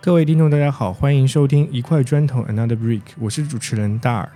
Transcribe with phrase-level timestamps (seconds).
[0.00, 4.30] 各位听众，大家好，欢迎收听一块砖头 Another Brick，我是主持人大耳。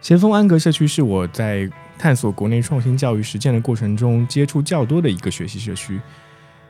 [0.00, 6.00] 咸丰安格社区是我在探索国内创新教育实践的过程中接触较多的一个学习社区。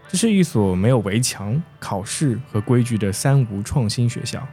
[0.07, 4.47] 这是一所没有围墙、考试和规矩的三无创新学校。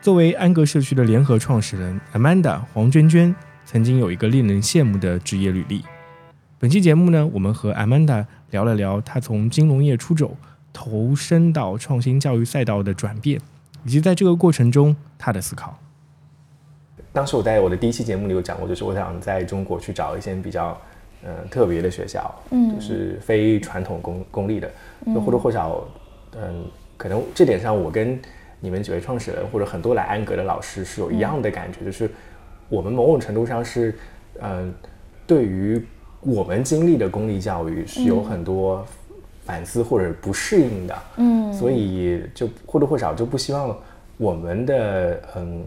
[0.00, 5.84] 作为安格社区的联合创始人 Amanda 黄娟娟，曾经有一个令人羡慕的职业履历。
[6.60, 10.36] 本期节目呢，我们和 Amanda 聊了聊她从金融业出走，
[10.72, 13.40] 投身到创新教育赛道的转变，
[13.84, 15.78] 以及在这个过程中她的思考。
[17.12, 20.76] 当时我在我的第一期节目里有讲过，就是我想在中国去找一些比较。
[21.24, 24.70] 嗯，特别的学校，嗯，就是非传统公公立的，
[25.06, 25.84] 就或多或少，
[26.36, 26.64] 嗯，
[26.96, 28.16] 可能这点上我跟
[28.60, 32.08] 你们几位创始人或者很多来安格的老师是有一样的感觉，就是
[32.68, 33.98] 我们某种程度上是，
[34.40, 34.72] 嗯，
[35.26, 35.84] 对于
[36.20, 38.84] 我们经历的公立教育是有很多
[39.44, 43.76] 反思或者不适应的，嗯，所以就或多或少就不希望
[44.16, 45.64] 我们的嗯。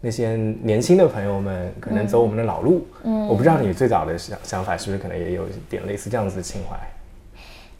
[0.00, 6.78] 那些年轻的朋友们可能走我们的老路，嗯，我不知道你最早的想想法是不是可能也有点类似这样子的情怀。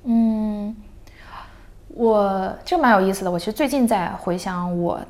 [0.03, 0.75] 嗯，
[1.91, 3.31] 我这蛮有意思的。
[3.31, 5.01] 我其实最近在回想我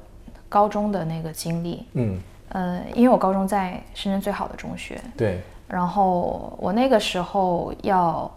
[0.50, 2.19] 高中的那个经历，嗯，
[2.50, 8.31] 呃，因为我高中在深圳最好的中学，对，然后我那个时候要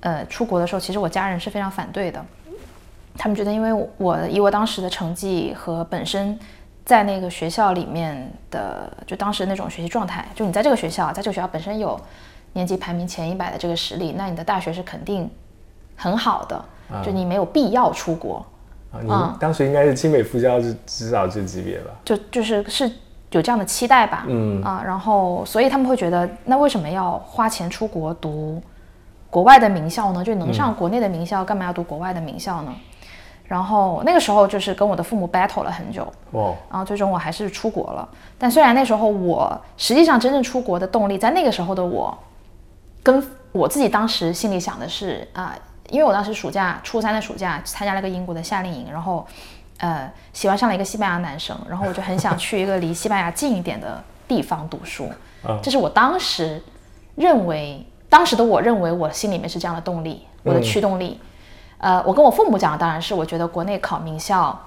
[0.00, 2.24] 呃出国的时候，其实我家人是非常反对的，
[3.16, 6.38] 他们觉得因为我以我当时的成绩和本身。
[6.82, 12.00] 在那个学校里面的，就当时那种学习状态，就你在这个学校，在这个学校本身有
[12.54, 15.30] 年级排名前一百的这个实力，那你的大学是肯定
[15.94, 16.64] 很好的，
[17.04, 18.44] 就你没有必要出国。
[18.90, 18.98] 啊，
[19.32, 21.92] 你当时应该是清北复交是至少这级别吧？
[22.04, 22.90] 就就是是
[23.30, 24.24] 有这样的期待吧？
[24.26, 28.60] 嗯啊，然后所以他们会觉得，那为什么要花钱出国读
[29.30, 30.24] 国外的名校呢？
[30.24, 32.74] 就能上国内的名校，干嘛要读国外的名校呢？
[33.44, 38.08] 然后那个时候就是跟我的父母 battle 了很久，哦，然后最终我还是出国了。
[38.38, 42.16] 但虽然那时候我实际上真正出国的动力，在那个时候的我，
[43.02, 43.20] 跟
[43.50, 45.52] 我自己当时心里想的是啊，
[45.88, 49.26] 因为我当时暑假初三的暑假参加了个英国的夏令营，然后
[49.80, 55.10] 呃喜欢上了一个西班牙男生，然后我就很想去一个离西班牙近一点的地方读书，
[55.62, 56.62] 这是我当时
[57.16, 61.20] 认为，当时的我认为我心里面是这样的动力，我的驱动力。
[61.78, 64.58] 呃，我跟我父母讲，当然是我觉得国内考名校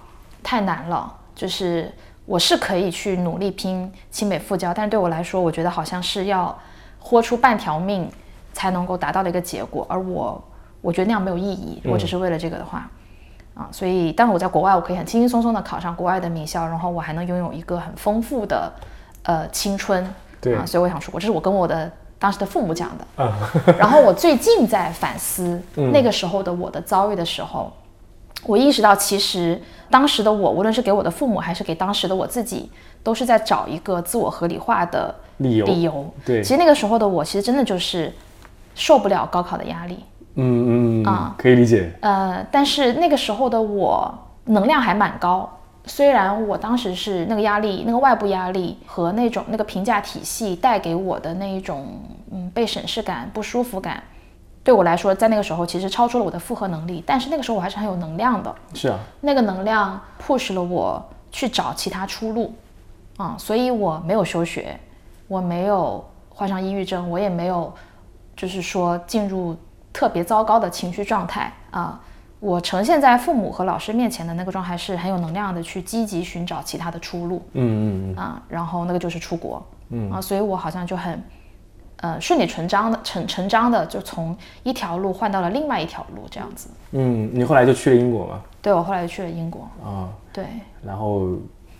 [0.42, 1.94] 太难了，就是
[2.26, 6.58] 我是可以去努力拼清北复交，但是对我来说，我觉得好像是要
[7.00, 8.10] 豁出半条命
[8.52, 10.44] 才能够达到的一个结果，而我
[10.82, 11.80] 我觉得那样没有意义。
[11.86, 12.90] 我只是为了这个的话，
[13.54, 18.72] 啊，所以当我在国外，我可以很轻轻松松的考上国外的名校，然后我还能拥有一个很丰富的
[19.24, 20.08] 呃青春，
[20.42, 21.92] 对啊，所以我想出国，这是我跟我的。
[22.20, 23.34] 当时的父母讲的，
[23.78, 27.70] 然后我最近在反思 那个时候的我的遭遇的时候，
[28.46, 32.72] 我意识到，其实当时的我，无论是给我的父母，还是给当时的我自己，
[33.04, 35.66] 都是在找一个自我合理化的理由。
[35.66, 36.42] 理由，对。
[36.42, 38.10] 其实那个时候的我，其实真的就是
[38.74, 40.00] 受不了高考的压力。
[40.36, 41.94] 嗯嗯啊，可以理解。
[42.02, 44.14] 呃，但是那个时候的我
[44.46, 45.50] 能量还蛮高。
[45.86, 52.00] 虽然我当时是那个压力，那个外部压力和那种那个评价体系带给我的那一种
[52.32, 54.02] 嗯被审视感、不舒服感，
[54.64, 57.04] 对我来说，在那个时候其实超出了我的负荷能力。
[57.06, 58.56] 但是那个时候我还是很有能量的。
[58.74, 62.54] 是啊，那个能量 push 了我去找其他出路，
[63.18, 64.80] 啊，所以我没有休学，
[65.28, 67.74] 我没有患上抑郁症，我也没有
[68.38, 69.54] 就是说进入
[69.94, 72.02] 特别糟糕的情绪状态啊。
[72.40, 77.42] 我呈现在父母和老师面前的那个状态是很有能量的，去积极寻找其他的出路。
[77.54, 79.66] 嗯嗯嗯啊，然后那个就是出国。
[79.92, 81.24] 嗯啊，所以我好像就很，
[81.98, 86.68] 呃，顺理成章的成成章的就从一条路换到了另外一条路，这样子。
[86.92, 88.42] 嗯，你后来就去了英国吗？
[88.62, 89.62] 对，我后来就去了英国。
[89.82, 90.46] 啊，对。
[90.84, 91.30] 然后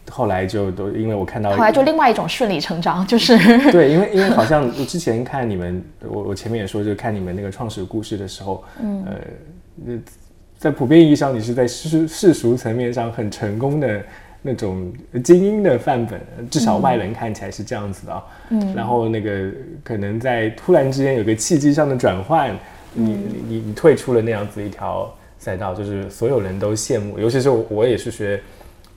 [0.10, 3.38] 后来就都因为我看到后来就另外一种顺理成章， 就是
[3.72, 9.14] 对，因为因为好像我之前看你们，我我前面也说，就看你们那个创始故事的时候，嗯呃
[9.76, 9.94] 那。
[10.60, 14.02] 在普遍意义上，你是在世世俗层面上很成功的
[14.42, 18.24] 那种精英的范本，至少外人看起来是这样子的啊。
[18.50, 19.52] 嗯，然后那个
[19.84, 22.58] 可能在突然之间有个契机上的转换，
[22.94, 23.18] 你
[23.50, 28.42] 你你退出了那样子一条赛道，就是所有人都羡慕，尤其是我也是学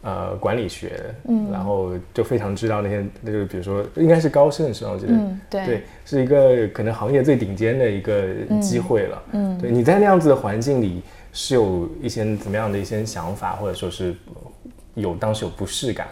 [0.06, 4.92] 呃管理学，嗯，然后就非常知道那些那个比如说应该是高盛是吧？
[4.92, 8.28] 我觉得，嗯，对，对，是一个可能行业最顶尖的一个
[8.60, 9.22] 机会了。
[9.32, 11.02] 嗯，对，你在那样子的环境里。
[11.38, 14.16] 是有一些怎么样的一些想法，或者说是
[14.94, 16.08] 有当时有不适感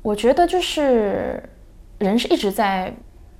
[0.00, 1.42] 我觉得就是
[1.98, 2.90] 人是一直在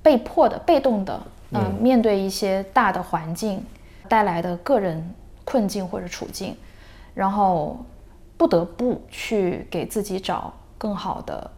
[0.03, 1.19] 被迫的、被动的
[1.53, 3.63] 嗯，面对一些大的环境
[4.07, 5.03] 带来的个人
[5.43, 6.55] 困境或者处境，
[7.15, 7.83] 然后
[8.37, 11.51] 不得不去给自己找更好的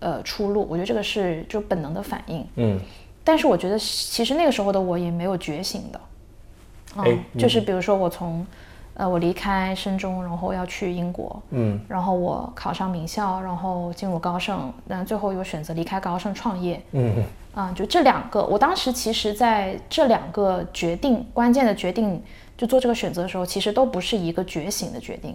[0.00, 0.66] 呃出路。
[0.68, 2.46] 我觉得这个是就本能的反应。
[2.56, 2.78] 嗯，
[3.24, 6.00] 但是我觉得其实那个时候的我也没有觉醒的。
[6.96, 8.46] 嗯，就是比如说我从。
[8.94, 17.24] 呃，我离开深中，然后要去英国，嗯，然后我考上名校，然后进入高盛，但最后又选择离开高盛创业，嗯，
[17.54, 22.22] 啊，就这两个，我当时其实在这两个决定关键的决定
[22.54, 25.34] 就做这个选择的时候，其实都不是一个觉醒的决定。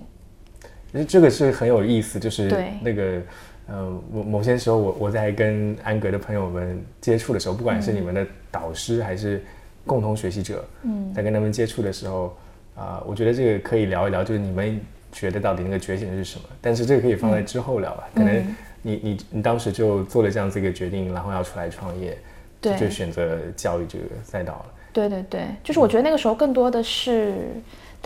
[0.97, 2.49] 其实这个是很有意思，就是
[2.81, 3.21] 那个，
[3.67, 9.43] 呃，某某些时候我我在跟安格的朋友们接触的时候，不管是你们的导师还是
[9.85, 12.35] 共同学习者，嗯，在跟他们接触的时候。
[12.79, 14.79] 啊，我觉得这个可以聊一聊，就是你们
[15.11, 16.45] 觉得到底那个觉醒是什么？
[16.61, 18.07] 但是这个可以放在之后聊吧。
[18.13, 22.15] 可能你你你当时就做了这样子一个决定，然后要出来创业，
[22.61, 24.65] 对，就选择教育这个赛道了。
[24.93, 27.33] 对对对，就是我觉得那个时候更多的是，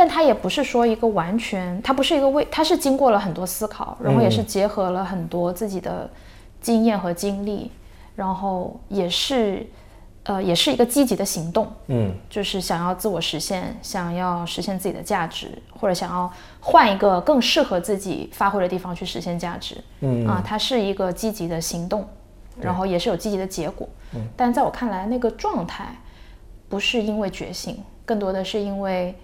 [0.02, 6.10] 但它也不是说一个完全，它不是一个为，它是经过了很多思考，然后也是结合了很多自己的
[6.60, 7.70] 经验和经历，
[8.16, 9.64] 然后也是。
[10.24, 20.28] 呃，也是一个积极的行动，嗯，就是想要自我实现，想要实现自己的价值，或者想要换一个更适合自己发挥的地方去实现价值，嗯。
[20.28, 22.08] 啊，它是一个积极的行动，
[22.62, 25.88] 然后也是有积极的结果，嗯，但在我看来，那个状态
[26.70, 29.16] 不是因为觉醒，更多的是因为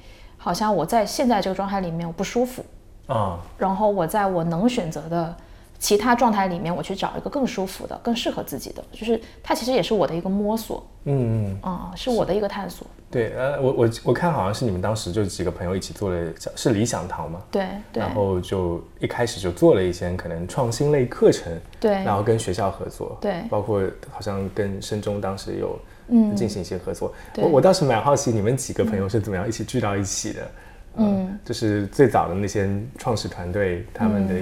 [0.47, 2.63] 好像我在现在这个状态里面我不舒服
[3.07, 5.35] 啊，然后我在我能选择的。
[5.79, 12.87] 其他状态里面，我去找一个更舒服的、更适合自己的，就是它其实也是我的一个摸索，嗯嗯啊，是我的一个探索。
[13.09, 17.41] 对，呃，我我我看好像是你们当时就几个朋友一起做了，是理想堂嘛？
[17.51, 18.01] 对对。
[18.01, 25.79] 然后就一开始就做了一些可能创新类课程，对，然后跟学校合作，对，包括好像跟深中当时有
[26.09, 27.13] 嗯进行一些合作。
[27.37, 30.51] 我我倒是蛮好奇，你们几个朋友是怎么样一起聚到一起的？
[30.95, 34.33] 嗯，就是最早的那些创始团队他们的。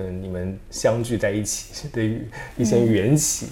[0.00, 2.02] 嗯，你们相聚在一起 的
[2.56, 3.48] 一些缘起，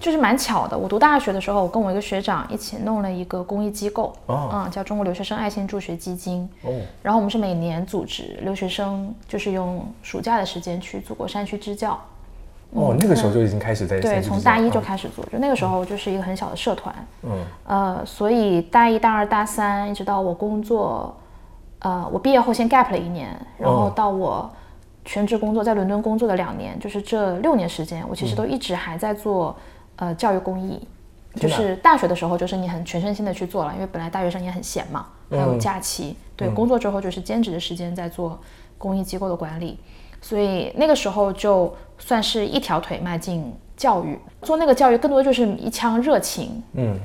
[0.00, 0.76] 就是蛮巧的。
[0.76, 6.48] 我读大学的时候，我跟我一个学长一起弄了一个公益机构，嗯，叫中国留学生爱心助学基金。
[6.62, 6.72] 哦，
[7.02, 11.98] 然后我们是每年组织留学生，就是用暑假的时间去祖国山区支教。
[12.72, 16.94] 哦，那个时候就已经开始在对，从大一就开始做，就那个时候就是一个很小的社团。
[17.22, 21.16] 嗯，呃，所以大一大二大三一直到我工作，
[21.78, 24.50] 呃，我毕业后先 gap 了一年，然后到我。
[25.08, 29.56] 全职工作在伦敦工作的两年，就是这六年时间，我其实都一直还在做
[29.96, 30.86] 呃教育公益。
[31.34, 36.14] 就是大学的时候，就是你很全身心的去做了，因为本来大学生也很闲嘛，还有假期。
[36.36, 38.38] 对，工作之后就是兼职的时间在做
[38.76, 39.78] 公益机构的管理，
[40.20, 44.18] 所以那个时候就算是一条腿迈进教育。
[44.42, 46.98] 做那个教育更多就是一腔热情，嗯，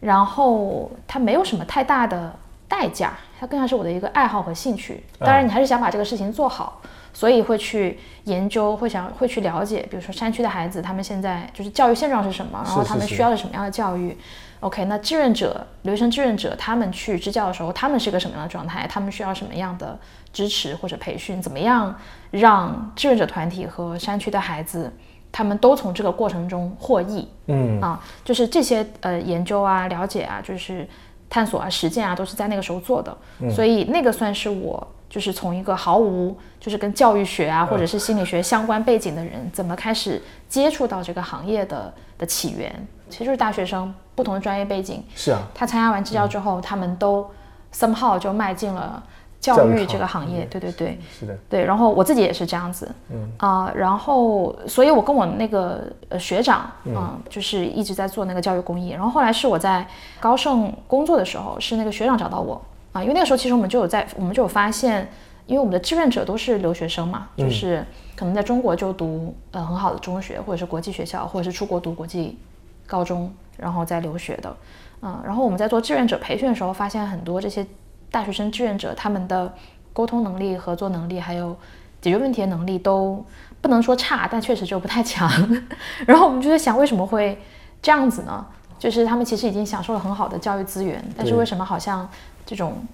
[0.00, 2.34] 然后它没有什么太大的
[2.66, 5.04] 代价，它更像是我的一个爱好和兴趣。
[5.18, 6.80] 当然，你还是想把这个事情做好。
[7.12, 14.16] 所以会去研究，会想会去了解，比如说山区的孩子，他们现在就是教育现状是什么，然后他们需要的什么样的教育。
[14.60, 18.86] OK，那志愿者、留学生志愿者，他们去支教的时候，他们是个什么样的状态？
[18.86, 19.98] 他们需要什么样的
[20.32, 21.40] 支持或者培训？
[21.40, 21.94] 怎么样
[22.30, 24.92] 让志愿者团体和山区的孩子，
[25.32, 27.26] 他们都从这个过程中获益？
[27.46, 30.86] 嗯啊，就是这些呃研究啊、了解啊，就是
[31.30, 33.16] 探索啊、实践啊，都是在那个时候做的。
[33.50, 34.86] 所以那个算是我。
[35.10, 42.70] 就是从一个毫无就是跟教育学啊或者是心理学相关背景的人，怎么开始接触到这个行业的的起源，
[43.08, 45.02] 其实就是大学生不同的专业背景。
[45.16, 47.28] 是啊，他参加完支教之后，他们都
[47.74, 49.02] somehow 就迈进了
[49.40, 50.46] 教育这个行业。
[50.50, 51.64] 对对对，是的，对。
[51.64, 58.90] 然后我自己也是这样子，嗯啊，然后所以我跟我那个呃学长，嗯，就是一直在做那个教育公益。
[58.90, 59.86] 然后后来是我在
[60.20, 62.60] 高盛工作的时候，是那个学长找到我。
[62.92, 65.08] 啊，因为那个时候其实我们就有在，我们就有发现，
[65.50, 72.38] 因为我们的志愿者都是留学生嘛，就是可能在中国就读呃很好的中学，或者是国际学校，或者是出国读国际
[72.86, 74.56] 高中，然后再留学的，
[75.02, 77.66] 嗯，然后我们在做志愿者培训的时候，发现很多这些
[78.12, 79.52] 大学生志愿者他们的
[79.92, 81.56] 沟通能力、合作能力，还有
[82.00, 83.24] 解决问题的能力都
[83.60, 85.28] 不能说差，但确实就不太强。
[86.06, 87.36] 然后我们就在想，为什么会
[87.82, 88.46] 这样子呢？
[88.78, 92.08] 就是他们其实已经享受了很好的教育资源，但是为什么好像？
[92.46, 92.84] 这种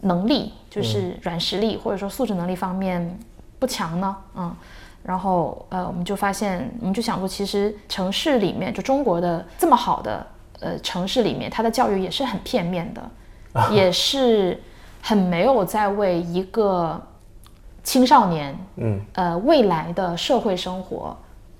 [0.00, 3.18] 能力就是软实力或者说素质能力方面
[3.58, 4.54] 不强呢，嗯，
[5.02, 10.26] 然后呃，我们就发现，我们就想说，其实城市里面就中国的这么好的
[10.60, 13.10] 呃城市里面，它的教育也是很片面的，
[13.70, 14.58] 也是
[15.02, 17.00] 很没有在为一个
[17.82, 21.16] 青少年，嗯，呃未来的社会生活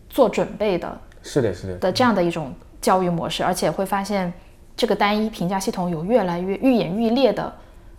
[0.08, 4.32] 做准备的，是的，是的，的这样的一种教育模式，而且会发现。
[4.76, 7.54] 这个单一评价系统有越来越愈演愈烈的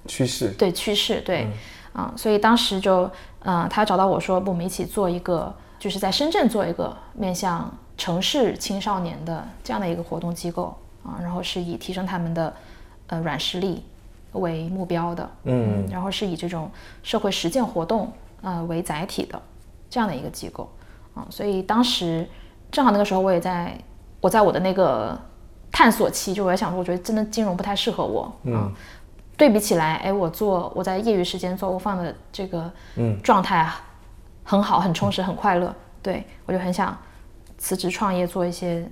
[0.08, 1.48] 趋势，对趋势，对，
[1.94, 3.10] 啊，所以当时就，
[3.44, 12.54] 嗯，他找到我说，我们一起做一个，就是在深圳做一个面向城市青少年的这样的一个活动机构啊，然后是以提升他们的
[13.08, 13.84] 呃软实力
[14.34, 16.70] 为目标的，嗯，然后是以这种
[17.04, 19.42] 社会实践活动呃为载体的
[19.90, 20.70] 这样的一个机构。
[21.14, 22.28] 啊，所以当时
[22.72, 23.78] 正好那个时候我也在，
[24.20, 25.20] 我在我的那个。
[25.74, 28.30] 探索期，就我在想说，我觉得真的金融不太适合我。
[28.44, 28.70] 嗯，
[29.38, 33.82] 对比起来，哎，我做我在业余时间做 o 放的这个，嗯，状态啊
[34.44, 35.74] 很好，很充实，很快乐。
[36.04, 36.98] 对我就很想
[37.58, 38.88] 辞职创业，做一些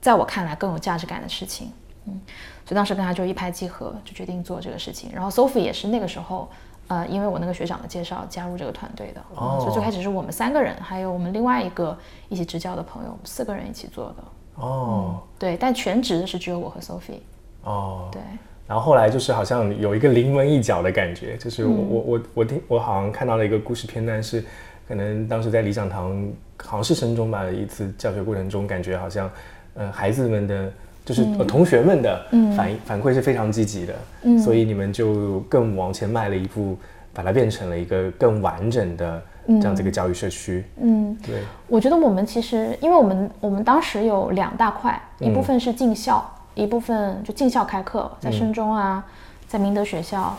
[0.00, 1.70] 在我看来更有价值感的事情。
[2.06, 2.20] 嗯，
[2.64, 5.10] 所以当时跟他就一拍即合，就决定做这个事情。
[5.12, 6.48] 然后 Sophie 也是那个时候，
[6.88, 9.20] 呃，因为我那个学长的介绍加入这个团队的。
[9.34, 11.96] 哦，所以最开始是我们三个人，还有我们另外一个
[12.28, 14.24] 一起执教的朋友，四个人一起做的。
[14.56, 17.20] 哦，对，但全职的是只有我和 Sophie。
[17.62, 18.20] 哦，对。
[18.66, 24.44] 然后后来就是好像有一个临门一脚的感觉，就是我我我我听我好像看到了一个故事片段，是
[24.88, 29.30] 可能当时在理想堂，好像是升中吧一次教学过程中，感觉好像
[29.74, 30.72] 呃孩子们的
[31.04, 36.76] 就是同学们的反应反馈是非常积极的，嗯，所以你们就更往前迈了一步，
[37.12, 39.22] 把它变成了一个更完整的。
[39.46, 49.04] 这样这个教育社区，嗯，对，我觉得我们其实，因为我们我们当时有两大块，一部分是进校，一部分就进校开课，在深中啊，
[49.46, 50.36] 在明德学校，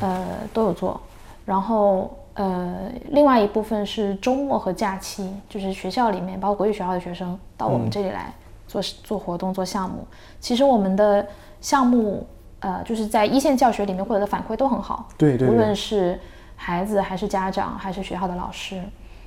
[0.00, 1.00] 呃都有做，
[1.44, 8.32] 然后呃另外一部分是周末和假期，就是学校里面包括国际学校的学生到我们这里来
[8.66, 10.06] 做做活动做项目，
[10.40, 11.26] 其实我们的
[11.60, 12.26] 项目
[12.60, 16.18] 呃就是在一线教学里面获得的反馈都很好，对对，无论是。
[16.54, 18.80] 孩子还是家长还是学校的老师，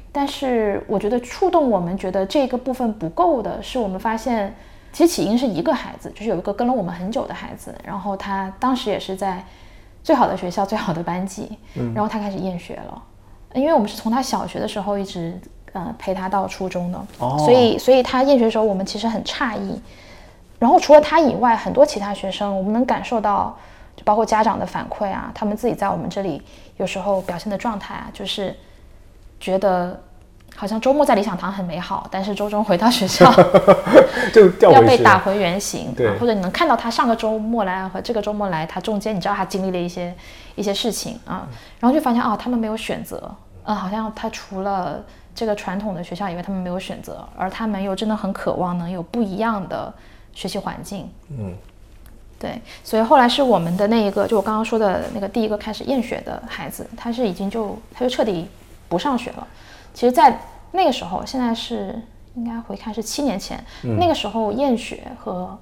[0.10, 4.56] 但是我觉得触动我们觉得这个部分不够的是，我们发现
[4.96, 9.44] 其实起因是一个孩子，就是有一个跟了我们很久的孩子，然后他当时也是在
[10.02, 11.58] 最好的学校、最好的班级，
[11.94, 13.04] 然后他开始厌学了，
[13.54, 15.38] 因为我们是从他小学的时候一直
[15.74, 17.06] 呃陪他到初中的，
[17.40, 19.78] 所以所以他厌学的时候，我们其实很诧异。
[20.60, 23.58] 然后除了他以外，很多其他学生，我们能感受到。
[23.98, 26.42] 就包括家长的反馈啊，他们自己在我们这里
[26.76, 28.54] 有时候表现的状态啊，就是
[29.40, 29.98] 觉得
[30.56, 33.30] 好像周末在理想堂很美好，但是周中回到学校
[34.34, 35.94] 就要被打回原形。
[35.94, 40.16] 对，或者你能看到他上个周末来和这个周末来，他中间你知道他经历了一些
[40.56, 41.48] 一些事情啊，
[41.80, 43.30] 然后就发现啊，他们没有选择，
[43.66, 45.04] 嗯，好像他除了
[45.36, 49.94] 这个传统的学校以外，他们没有选择，而他们又真的很渴望能有不一样的
[50.34, 51.10] 学习环境。
[51.30, 51.54] 嗯。
[52.38, 58.48] 对，所以后来是我们的那一个，就我刚刚说的那个第一个开始厌学的孩子，他是已经就他就彻底
[58.90, 59.48] 不上学了。
[59.96, 60.38] 其实，在
[60.74, 62.00] 那个时候，现在是
[62.36, 63.58] 应该回看是七年前，
[63.98, 65.58] 那个时候厌学和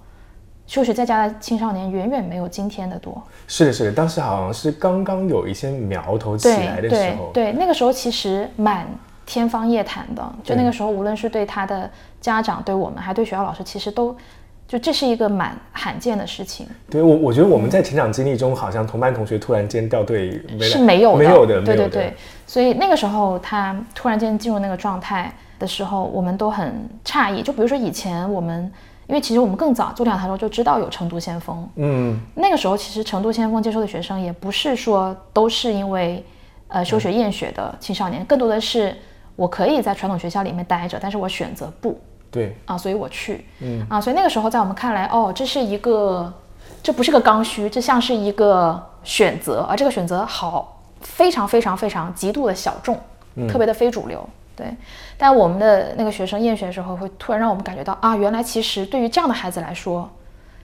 [0.65, 3.21] 休学在家的青少年远远没有今天的多。
[3.47, 7.29] 是的，是的，当时好像是刚刚有一些苗头起来的时候。
[7.31, 8.87] 对，那个时候其实蛮
[9.25, 11.87] 天方夜谭的，就那个时候，无论是对他的
[12.19, 14.17] 家长、对我们，还对学校老师，其实都。
[14.73, 16.65] 就这是一个蛮罕见的事情。
[16.89, 22.11] 对我，我觉得我们在成长经历中，好像同班同学突然间掉队是没有没有的，对对对。
[22.47, 26.73] 所以那个时候他突然间进入那个状态的时候，我们都很
[27.05, 27.43] 诧异。
[27.43, 28.63] 就比如说以前我们，
[29.05, 36.25] 因为其实我们更早做两台时候就知道有成都先锋，嗯，那个时候其实成都先锋接收的学生也不是说都是因为
[36.69, 38.97] 呃休学厌学的青少年，更多的是
[39.35, 41.95] 我可以在传统学校里面待着，但是我选择不。
[42.33, 46.33] 对啊，所以我去，嗯啊，所以那个时候在我们看来，哦，这是一个，
[46.81, 52.99] 这不是个刚需，这像是一个选择，而这个选择好非常非常非常极度的小众，
[53.47, 54.65] 特别的非主流，对。
[55.15, 60.09] 但我们的那个学生厌学的时候，会突然让我们感觉到啊，原来其实对于这样的孩子来说，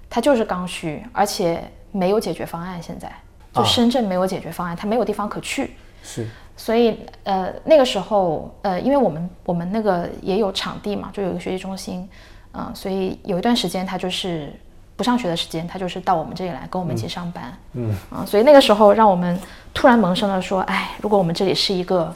[0.10, 2.82] 他就是刚需，而且没有解决方案。
[2.82, 3.08] 现在
[3.54, 5.76] 就深圳没有解决方案，他没有地方可去。
[6.02, 6.28] 是。
[6.60, 12.06] 所以，呃，那个时候，呃，因为我们我们那个也有场地嘛，就有一个学习中心，
[12.52, 14.52] 嗯，所以有一段时间他就是
[14.98, 19.40] 不上学的时间，他就是到我们这里来跟我们一起上班，嗯，啊，所以那个时候让我们
[19.74, 22.14] 突然萌生了说，哎，如果我们这里是一个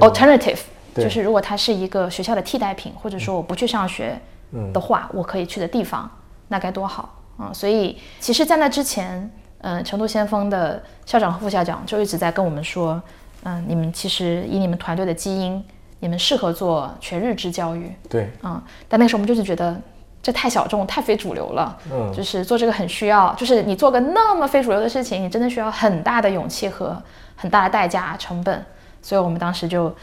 [0.00, 0.58] alternative，
[0.96, 4.18] 就是如果它是一个学校的替代品，或者说我不去上学
[4.72, 6.10] 的话，我可以去的地方，
[6.48, 7.52] 那该多好啊！
[7.54, 13.00] 所以，其实，在那之前，嗯，成都先锋的校长和副校长就一直在跟我们说。
[13.44, 15.62] 嗯，你们其实以你们团队的基因，
[16.00, 17.92] 你们适合做全日制教育。
[18.08, 19.80] 对，嗯，但那时候我们就是觉得
[20.22, 21.78] 这太小众、太非主流了。
[21.92, 27.00] 嗯，就是做这个很需要，就是你做个那么非主流的事情，你真的需要很大的勇气和
[27.36, 28.64] 很大的代价成本。
[29.02, 29.94] 所以我们当时就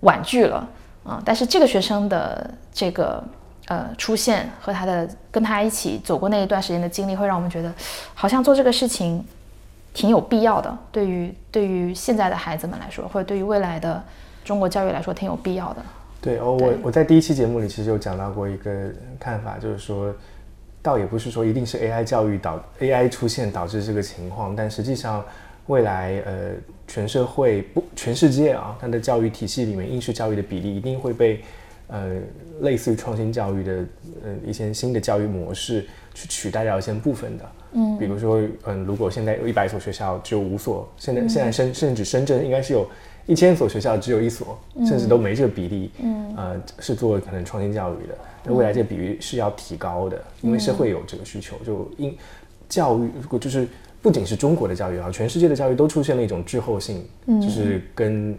[0.00, 0.68] 婉拒了。
[1.04, 3.22] 嗯，但是这个学生的这个
[3.68, 7.72] 呃出现和他的跟他一起走过那一段时间的经历，会让我们觉得
[8.12, 9.24] 好像做这个事情
[9.98, 10.78] 挺有必要的。
[10.92, 14.00] 对于对于现在的孩子们来说，或者对于未来的
[14.44, 15.82] 中国教育来说，挺有必要的。
[16.20, 20.14] 对哦，我我在第一期节目里其实有讲到过一个看法，就是说，
[20.80, 25.24] 倒也不是说一定是 AI 教育导 AI 出现导致这个情况，但实际上
[25.66, 26.50] 未来呃
[26.86, 31.42] 全社会不全世界啊，它的教育体系里面应试教育的比例一定会被
[31.88, 32.14] 呃
[32.60, 33.72] 类似于创新教育的
[34.24, 37.44] 呃一些新的教育模式去取代掉一些部分的。
[37.72, 42.88] 嗯，比如说嗯，如果现在有一百所学校只有五所，现在现在深甚至深圳应该是有。
[43.26, 48.16] 一千所学校只有一所，甚至都没这个比例，嗯呃，是做可能创新教育的。
[48.42, 51.54] 那未来这个比例是要提高的，因为社会有这个需求。
[51.58, 52.16] 就因
[52.70, 53.68] 教育，如果就是
[54.00, 58.34] 不仅是中国的教育啊，全世界的教育都出现了一种滞后性，就是跟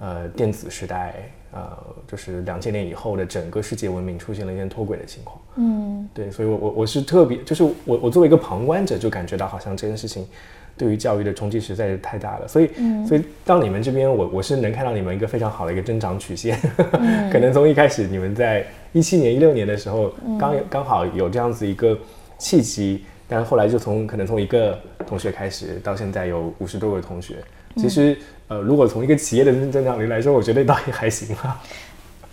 [0.00, 1.14] 呃电子时代，
[1.52, 1.70] 呃，
[2.06, 5.38] 就是两千年以后的整个世界文明出现了一些脱轨的情况。
[5.56, 10.26] 嗯，对，所以我我我是特别，就是我我作为一个旁观者，就感觉到好像这件事情。
[10.74, 12.70] 对于教育的冲击实在是太大了，所以，
[13.06, 16.58] 所以到你们这边，我我是能看到你们一个非常好的一个增长曲线。
[17.30, 21.96] 可能从一开始你们在一七年、一六年的时候，刚刚好有这样子一个
[22.38, 27.36] 契机，但是后来就从可能从一个同学开始，到现在有五十多位同学。
[27.76, 31.60] 其实，呃，如果从一个企业的增长率来说，我觉得倒也还行啊。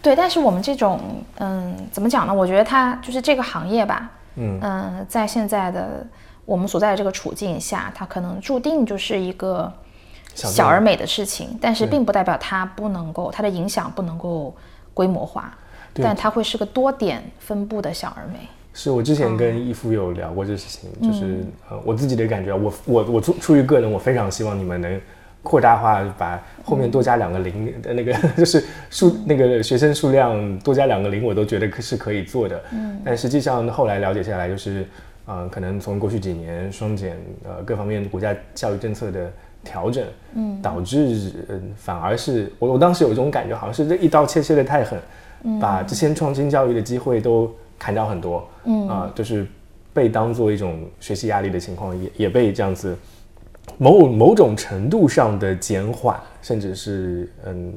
[0.01, 0.99] 对，但是我们这种，
[1.37, 2.33] 嗯，怎么讲呢？
[2.33, 6.05] 我觉得它就是这个行业吧，嗯嗯，在现在的。
[6.45, 9.71] 我们所在的这个处境下，它可能注定就是一个
[10.33, 14.55] 小而美的事情，但是并不代表它不能够，它的影响不能够
[14.95, 15.55] 规模化，
[15.93, 18.39] 但它会是个多点分布的小而美。
[18.73, 24.99] 是我之前跟义父有聊过这事情，就是呃我自己的感觉，我我我出出于个人，我非常希望你们能
[25.43, 32.61] 扩大化，把后面多加两个零的那个， 就是数那个学生数量多加两个零，我都觉得是可以做的。
[32.73, 34.85] 嗯，但实际上后来了解下来，就是。
[35.31, 39.31] 嗯，可能从过去几年双减，呃，各方面国家教育政策的
[39.63, 44.99] 调整，嗯，导致，嗯，反而是我我当时有一种感觉，好像是这一刀切切的太狠，
[45.43, 49.45] 嗯，把这些创新教育的机会都砍掉很多，嗯，啊，就是
[49.93, 52.97] 被当做一种学习压力的情况，也也被这样子
[53.77, 57.73] 某某种程度上的减缓，甚至是嗯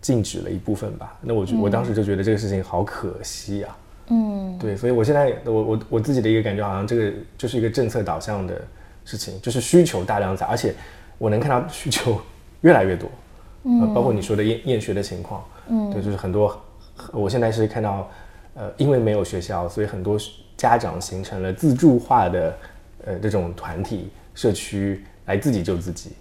[0.00, 1.16] 禁止了一部分吧。
[1.20, 3.76] 那我我当时就觉得这个事情好可惜啊。
[4.08, 8.60] 嗯，对，所以我现在我我我自己的一个感觉，好像这个就是一个政策导向的
[9.04, 10.74] 事情，就是需求大量在，而且
[11.18, 12.20] 我能看到需求
[12.62, 13.08] 越来越多，
[13.62, 16.60] 嗯，包括你说的厌厌学的情况，嗯，对，就是很多，
[17.12, 18.10] 我现在是看到，
[18.54, 20.18] 呃，因为没有学校，所以很多
[20.56, 22.56] 家长形成了自助化的
[23.06, 26.12] 呃这种团体社区来自己救自己，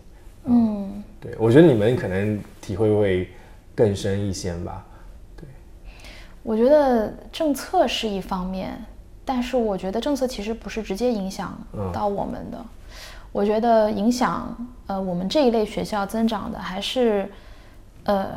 [0.45, 3.29] 嗯，对，我觉得你们可能体会会
[3.73, 4.85] 更深一些吧。
[5.35, 5.45] 对。
[6.43, 8.83] 我觉得政策是一方面，
[9.23, 11.57] 但是我觉得政策其实不是直接影响
[11.93, 12.63] 到我们的。
[13.31, 14.53] 我觉得影响
[14.87, 17.31] 呃我们这一类学校增长的还是
[18.03, 18.27] 呃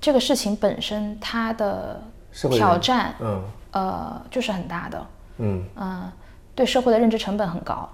[0.00, 2.02] 这个事情本身它的
[2.50, 5.06] 挑战，嗯，呃就是很大的，
[5.38, 5.64] 嗯。
[5.76, 6.12] 嗯，
[6.56, 7.88] 对社会的认知成本很高。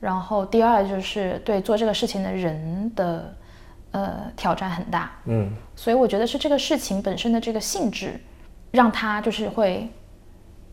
[0.00, 3.34] 然后第二就是对做这个事情的人的
[3.90, 8.20] 呃挑战很大，嗯，所以我觉得是这个事情本身的这个性质。
[8.72, 9.88] 让它就是会，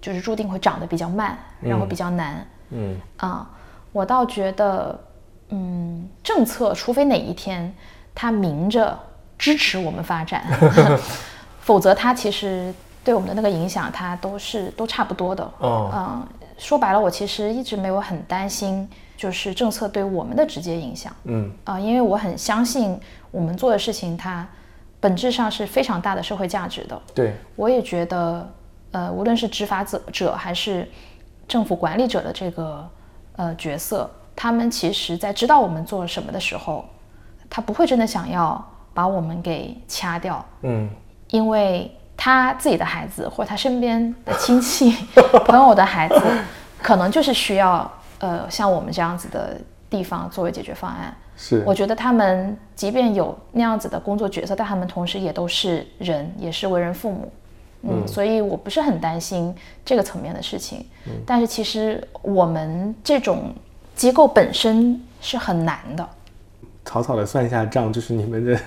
[0.02, 2.46] 就是注定会长得比较慢，然后比较难。
[2.72, 3.48] 嗯啊，
[3.94, 5.00] 我倒觉得，
[5.50, 7.74] 嗯，政策除非哪一天
[8.14, 8.98] 它明着
[9.38, 10.44] 支持我们发展，
[11.62, 12.74] 否则它其实
[13.06, 15.50] 对我们的那个影响，它都是都差不多的。
[15.60, 18.90] 哦，嗯，说白了，我其实一直没有很担心，
[19.24, 21.16] 就是政策对我们的直接影响。
[21.24, 23.00] 嗯啊，因为我很相信
[23.32, 24.46] 我们做的事情，它。
[25.00, 27.02] 本质上是非常大的社会价值的。
[27.14, 28.50] 对，我也觉得，
[28.92, 30.90] 呃，无论是执法者者还是
[31.46, 32.90] 政府管理者的这个
[33.36, 36.86] 呃角色，他们其实在知道我们做什么的时候，
[37.50, 40.46] 他不会真的想要把我们给掐掉。
[40.62, 40.90] 嗯，
[41.32, 44.96] 因为他自己的孩子或者他身边的亲戚
[45.46, 46.16] 朋友的孩子，
[46.82, 49.58] 可能就是需要呃像我们这样子的
[49.90, 51.16] 地方作为解决方案。
[51.36, 57.32] 是，我觉得他们即便有那样子的工作角色，但他们同时也都是人，也是为人父母，
[57.82, 60.86] 嗯，所以我不是很担心这个层面的事情。
[61.26, 63.52] 但是其实我们这种
[63.96, 66.08] 机构本身是很难的。
[66.86, 68.60] 草草的算一下账，就是你们的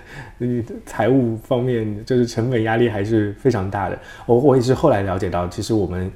[0.86, 3.98] 财务方面，就是成本压力还是非常大的。
[4.24, 6.10] 我我也是后来了解到，其实我们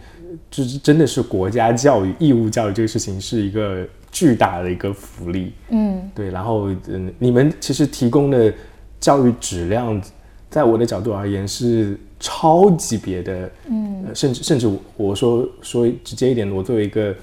[0.50, 3.86] 就是真的是国家教育、义务教育这个事情是一个。
[4.12, 8.52] 巨大的一个福利，嗯，对，然后嗯，你们其实提供的
[8.98, 10.02] 教育质量，
[10.50, 17.14] 在我的角度而言是超级别的，嗯，甚至甚至我说说直接一点，我作为一个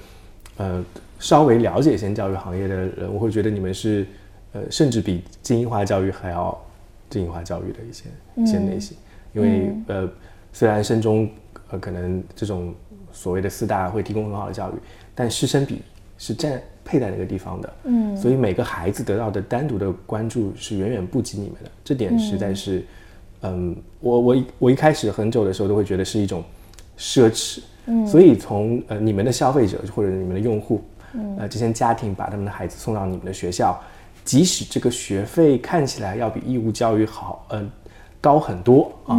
[0.56, 0.82] 呃
[1.18, 4.06] 稍微了解一些教育行业的人，我会觉得你们是
[4.54, 6.58] 呃甚至比精英化教育还要
[7.10, 8.96] 精英化教育的一些一些类型，
[9.34, 10.08] 因为呃
[10.54, 11.28] 虽然深中
[11.68, 12.74] 呃可能这种
[13.18, 14.74] 所谓的四大会提供很好的教育，
[15.14, 15.82] 但师生比
[16.16, 22.84] 是占配在那个地方的，嗯，所以每个孩子得到的单独的关注是远远不及你们的，这点实在是。
[23.42, 26.42] 嗯，我我我一开始很久的时候都会觉得是一种
[26.98, 33.80] 奢侈，嗯，所以从呃你们的消费者或者你们的用户，嗯，呃这些家庭把他们的孩子送到你们的学校，
[34.24, 37.70] 即使这个学费看起来要比义务教育好，嗯，
[38.20, 39.16] 高很多啊，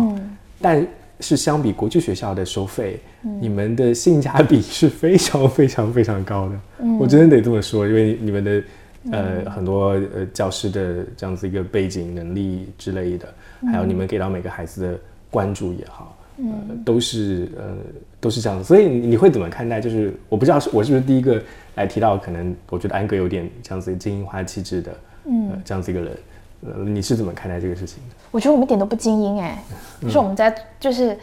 [0.60, 0.86] 但
[1.20, 3.00] 是相比国际学校的收费，
[3.42, 8.64] 你们的性价比是非常非常非常高的，嗯，我真的得这么说，因为你们的
[9.12, 13.28] 呃很多呃教师的这样子一个背景能力之类的。
[13.70, 17.76] 还有你们给到每个孩子的关注也好，嗯，都是呃
[18.22, 19.82] 都是这样子，所以你会怎么看待？
[19.82, 21.44] 就是我不知道是我是不是第一个
[21.76, 26.18] 来提到，可能我觉得安哥有点这样子精英化气质的，嗯，这样子一个人，
[26.66, 28.16] 呃，你是怎么看待这个事情的？
[28.32, 29.62] 我觉得我们一点都不精英哎，
[30.02, 31.18] 就是我们在就是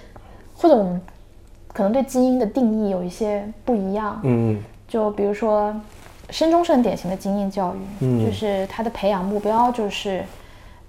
[0.54, 1.00] 或者我们
[1.72, 5.74] 可能对精英的定义有一些不一样，嗯，就比如说
[6.30, 10.22] 深中是很典型的精英教育，嗯，就是它的培养目标就是。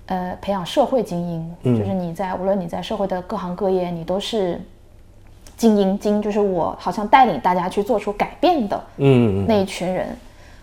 [0.09, 1.19] 呃，培养社会精
[1.61, 4.57] 英，就是你在无论你在社会的各行各业，你都是
[5.57, 10.07] 精英精，就是我好像带领大家去做出改变的，嗯，那一群人。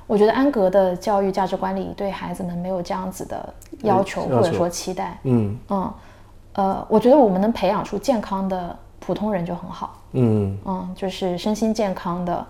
[0.07, 5.57] 我觉得安格的教育价值观里对孩子们没有这样子的要求或者说期待，嗯。
[5.69, 5.93] 嗯，
[6.55, 10.59] 呃，我觉得我们能培养出健康的普通人就很好，嗯。
[10.64, 12.47] 嗯，就是身心健康的，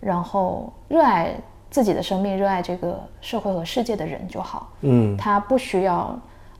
[0.00, 1.34] 然后热爱
[1.70, 6.18] 自己的生命，热爱这个社会和世界的人就好，嗯，他不需要。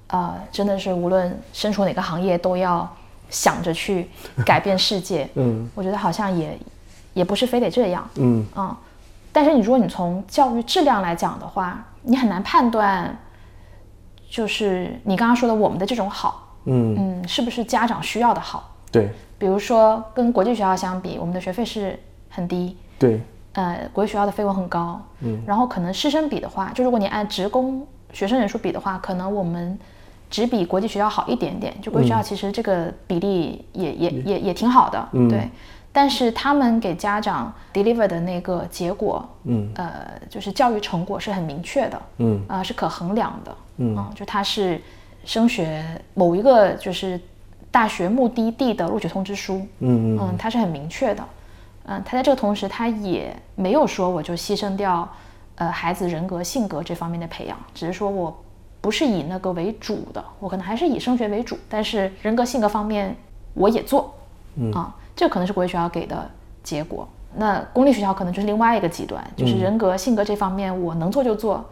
[0.09, 2.89] 呃，真的是无论身处哪个行业，都要
[3.29, 4.09] 想着去
[4.45, 5.29] 改变世界。
[5.35, 6.57] 嗯，我觉得好像也
[7.13, 8.09] 也不是非得这样。
[8.15, 8.47] 嗯。
[8.55, 8.79] 啊，
[9.37, 13.15] 但是你如果你从教育质量来讲的话，你很难判断，
[14.31, 18.73] 就是你刚刚说的我们的这种好，嗯嗯，是不是家长需要的好？
[18.91, 22.75] 对，比如说跟国际学校相比，我们的学费是很低。
[22.99, 23.21] 对，
[23.53, 24.99] 呃，国际学校的费用很高。
[25.21, 29.79] 嗯，然后可能师生比的话，就如果你按职工学生人数比的话，可能我们。
[30.29, 35.49] 只比国际学校好一点点，就国际学校其实这个比例也也也也挺好的，对。
[35.97, 44.79] 但是他们给家长 deliver 的那个结果，嗯，呃，就是教育成果是很明确的，嗯，啊，是可衡量的，嗯，啊就他是
[45.25, 45.83] 升学
[46.13, 47.19] 某一个就是
[47.71, 51.25] 大学目的地的录取通知书，嗯嗯，它是很明确的，
[51.87, 55.09] 嗯，他在这个同时，他也没有说我就牺牲掉
[55.55, 58.37] 呃孩子人格性格这方面的培养，只是说我。
[58.79, 63.17] 不是以那个为主的，我可能还是以升学为主，但是人格性格方面
[63.55, 64.15] 我也做，
[64.73, 66.31] 啊，这可能是国际学校给的
[66.63, 67.09] 结果。
[67.39, 71.65] 那公立学校可能就是另外一个极端，就是人格性格这方面我能做就做，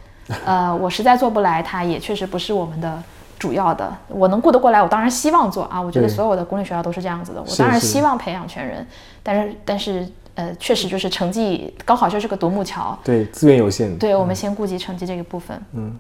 [0.45, 3.03] 呃，我实在做不来，它也确实不是我们的
[3.39, 3.91] 主要的。
[4.09, 5.81] 我能顾得过来，我当然希望做啊。
[5.81, 8.87] 我觉得所有的公立学校都是这样子的，我当然希望培养全人，
[9.23, 15.97] 但是但是呃，确实就是成绩高考就是个独木桥，对，资源有限，对我们先顾及成绩这一部分，嗯。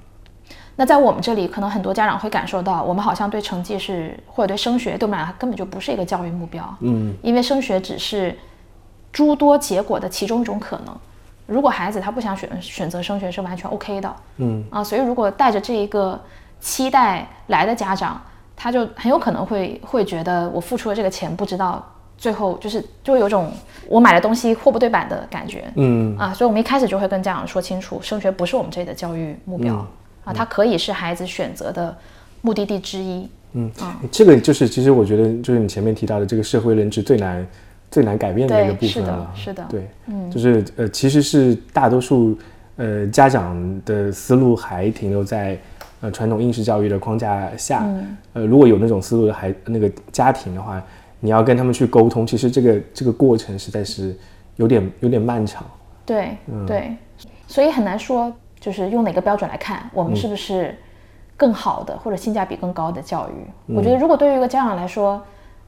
[0.77, 6.77] 那在我们这里，可能很多家长会感受到，我们好像对成绩是，或者对升学，对我们俩根本就不是一个教育目标。
[6.81, 8.37] 嗯，因为升学只是
[9.13, 10.97] 诸多结果的其中一种可能。
[11.47, 14.17] 如果孩子他不想选选择升学，是完全 OK 的。
[14.39, 16.19] 嗯啊，所以如果带着这一个
[16.59, 18.21] 期待来的家长，
[18.57, 21.85] 他就很有可能会会觉得，我付出了这个钱，不知道
[22.17, 23.53] 最后就是就会有种
[23.87, 25.71] 我买的东西货不对版的感觉。
[25.77, 29.87] 嗯啊，所以我们一开始就会跟家长说清楚，升学不是我们这里的教育目标。
[30.25, 31.97] 啊，它可以是孩子选择的
[32.43, 33.29] 目的地之一。
[33.53, 37.47] 嗯啊，这个就是其实我觉得就是你前面提到的这个社会认知最难
[37.89, 39.31] 最难改变的一个部分了。
[39.35, 42.37] 是的，是的，对，嗯，就是呃，其实是大多数
[42.77, 45.57] 呃家长的思路还停留在
[46.01, 47.87] 呃传统应试教育的框架下。
[48.33, 50.83] 呃，如果有那种思路的孩那个家庭的话，
[51.21, 54.17] 你要跟他们去沟通，其实这个这个过程实在是
[54.57, 55.65] 有点有点漫长。
[56.05, 56.97] 对，对，
[57.47, 58.35] 所以很难说。
[58.65, 60.75] 就是用哪个标准来看，我们是不是
[61.37, 63.75] 更好的或者性价比更高的教育？
[63.75, 65.23] 我觉得，如果对于一个家长来说，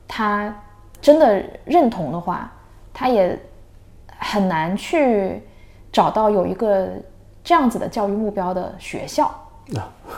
[0.09, 0.50] 他
[0.98, 2.50] 真的认同的话，
[2.94, 3.38] 他也
[4.16, 5.42] 很难去
[5.92, 6.88] 找到有一个
[7.44, 9.30] 这样子的教育目标的学校。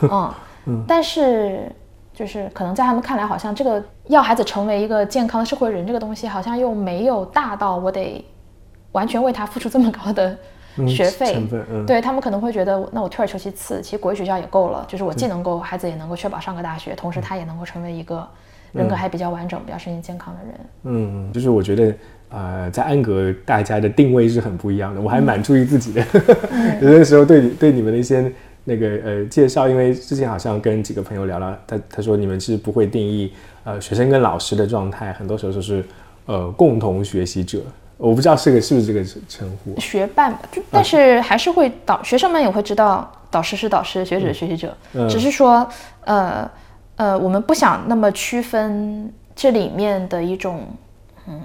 [0.03, 0.85] 嗯 嗯。
[0.87, 1.69] 但是，
[2.13, 8.23] 就是可能在他们看来，好像这个要孩子成为一个健康的社会人这个东西，好像又没有大到我得
[8.93, 10.37] 完全为他付出这么高的。
[10.87, 11.41] 学费，
[11.85, 18.25] 对他们可能会觉得，那我退而求其次，其实国际学校也够了，就是我既能够孩子也能够确保上个大学，同时他也能够成为一个
[18.71, 20.59] 人格还比较完整、比较身心健康的人。
[20.83, 21.93] 嗯，就是我觉得，
[22.29, 25.01] 呃，在安格大家的定位是很不一样的。
[25.01, 26.05] 我还蛮注意自己的，
[26.81, 28.31] 有的时候对对你们的一些
[28.63, 35.83] 那个呃介绍，因为之前好像跟几个朋友聊了，他他说你们是不会定义呃学生跟老师的状态，很多时候就是
[36.27, 37.59] 呃共同学习者。
[37.99, 44.75] 我不知道这个是不是这个称呼，学伴吧，就但是还是会导学生们也会知道导师是导师，学者是学习者，
[45.07, 45.69] 只是说
[46.05, 46.49] 呃。
[46.99, 50.67] 呃，我们不想那么区分这里面的一种，
[51.27, 51.41] 嗯，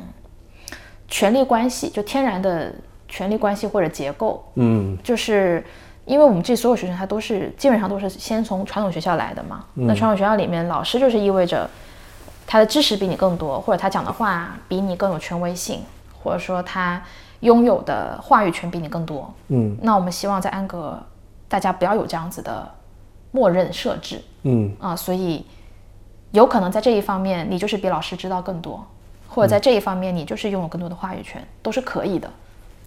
[1.07, 2.75] 权力关系，就天然的
[3.07, 5.65] 权力关系或者结构，嗯，就是
[6.07, 11.71] 因为我们这所有学生他都是基本上都是先从传统学校来的嘛，那传统学校里面老师就是意味着
[12.49, 15.79] 他的知识比你更多，或者他讲的话比你更有权威性，
[16.25, 17.01] 或者说他
[17.41, 20.99] 拥有的话语权比你更多，嗯，那我们希望在安格
[21.47, 22.69] 大家不要有这样子的。
[23.37, 25.45] 默认设置，嗯啊，所以
[26.31, 28.87] 有可能在这一方面，你就是比老师知道更多，
[29.29, 32.31] 或者在这一方面，你就是拥有更多的话语权，都是可以的。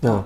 [0.04, 0.24] 嗯，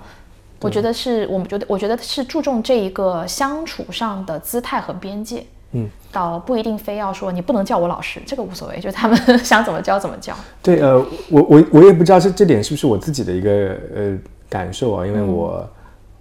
[0.60, 5.44] 我觉得是我们觉得，我觉得是注重这一个相处上的姿态和边界。
[5.74, 10.36] 嗯，倒不一定非要说你不能叫我老师，这个无所谓，就是他们 想怎么教怎么教。
[10.62, 10.98] 对，呃，
[11.30, 14.18] 我我我也不知道这这点是不是我自己的一个呃
[14.50, 15.68] 感受啊，因为我。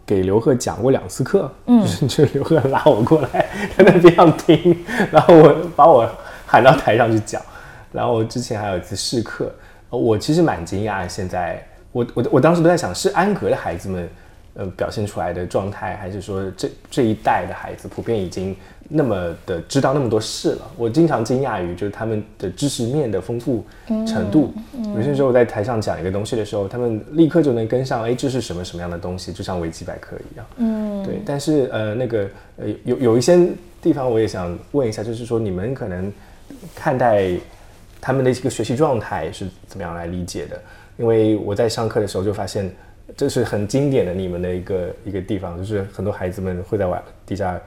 [0.07, 4.77] 给刘贺讲过两次课，嗯， 就是刘贺拉我过来在那边听，
[5.13, 6.05] 然后我把我
[6.45, 7.41] 喊到台上去讲，
[7.93, 9.55] 然后之前还有一次试课，
[9.89, 14.09] 我其实蛮惊讶，现在我我我当时都在想，是安格的孩子们。
[14.55, 18.55] 呃，表现出来的状态，还是说这这一代的孩子普遍已经
[18.93, 20.71] 那么的知道那么多事了？
[20.77, 23.65] 我经常惊讶于就是他们的知识面的丰富
[24.05, 24.53] 程度。
[24.97, 30.47] 有些时候我在台上讲一个东西的时候，他们立刻就能跟上，哎，这是什么什么样的东西，就像维基百科一样。
[30.57, 31.23] 嗯，对。
[31.25, 33.49] 但是呃，那个呃，有有一些
[33.81, 36.13] 地方我也想问一下，就是说你们可能
[36.75, 37.31] 看待
[38.01, 40.61] 他们的一个学习状态是怎么样来理解的？
[40.99, 42.71] 因为我在上课的时候就发现。
[43.17, 47.61] 这是很经典的你们的一个一个地方，就是很多孩子们会在玩底下，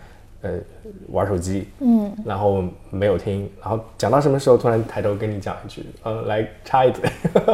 [0.44, 0.60] 呃，
[1.08, 7.10] 玩手机，嗯，然后没有听，然后讲到什么时候，突然抬头跟你讲一句，嗯，来插一嘴，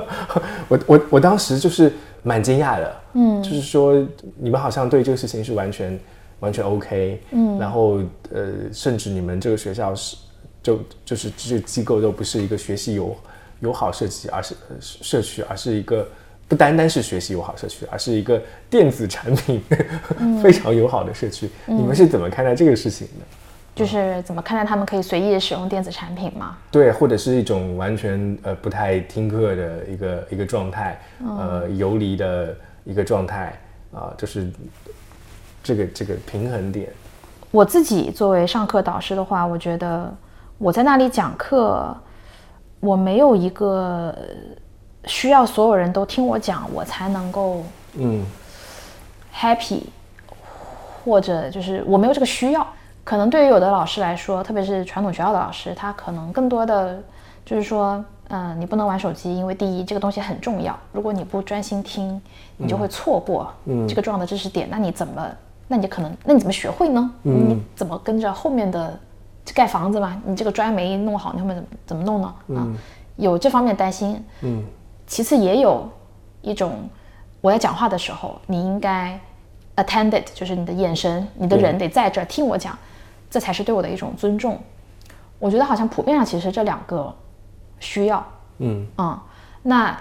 [0.68, 3.94] 我我我当时就是蛮惊讶的，嗯，就是说
[4.38, 6.00] 你们好像对这个事情是完全
[6.40, 8.00] 完全 OK，嗯，然后
[8.34, 10.18] 呃，甚至你们这个学校是
[10.64, 13.16] 就就是这个机构都不是一个学习友
[13.60, 16.08] 友好设计，而是社区，而是一个。
[16.50, 19.62] 不单单是学习友好社区，而是一个电子产品
[20.42, 21.48] 非常友好的社区。
[21.68, 23.26] 你们是怎么看待这个事情的？
[23.76, 26.58] 就是怎么看待他们可以随意使用电子产品吗？
[26.72, 33.54] 对，或者是一种完全呃不太听课的一个一个状态，呃游离的一个状态
[33.94, 34.50] 啊，就是
[35.64, 36.90] 这个这个平衡点。
[37.52, 40.12] 我自己作为上课导师的话，我觉得
[40.58, 41.96] 我在那里讲课，
[42.80, 44.18] 我没有一个。
[45.06, 48.26] 需要所有人都听我讲，我才能够嗯
[49.34, 49.84] happy，
[51.04, 52.66] 或者就是我没有这个需要。
[53.04, 57.02] 可能对于有的老师来说，特别是传统学校的老师，他可能更多的
[57.44, 60.78] 就是说，嗯，你不能玩手机，因为第一这个东西很重要。
[60.92, 62.22] 如果你不专心听，
[62.58, 63.52] 你就会错过
[63.88, 64.68] 这个重要的知识点。
[64.70, 65.28] 那你怎么？
[65.68, 67.12] 那你可能那你怎么学会呢？
[67.24, 69.00] 你怎么跟着后面的
[69.56, 70.22] 盖房子嘛？
[70.26, 72.36] 你这个砖没弄好，你后面怎么怎么弄呢？
[72.56, 72.68] 啊，
[73.16, 74.24] 有这方面担心。
[74.42, 74.64] 嗯。
[75.10, 75.90] 其次也有
[76.42, 76.88] 一种，
[77.42, 79.20] 我在讲话的时候，你应该
[79.76, 82.78] attended，就是你的眼神，你的人得在这儿听我讲，
[83.28, 84.62] 这才是对我的一种尊重。
[85.40, 87.14] 我觉得好像普遍上其实这两个
[87.80, 88.24] 需要，
[88.60, 89.24] 嗯啊，
[89.64, 90.00] 那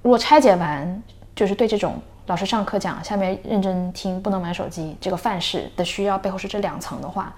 [0.00, 1.02] 如果拆解完，
[1.34, 7.30] 就是对这种老师上课讲，下面认真听，不能玩手机这个范式的需要背后是这两层的话，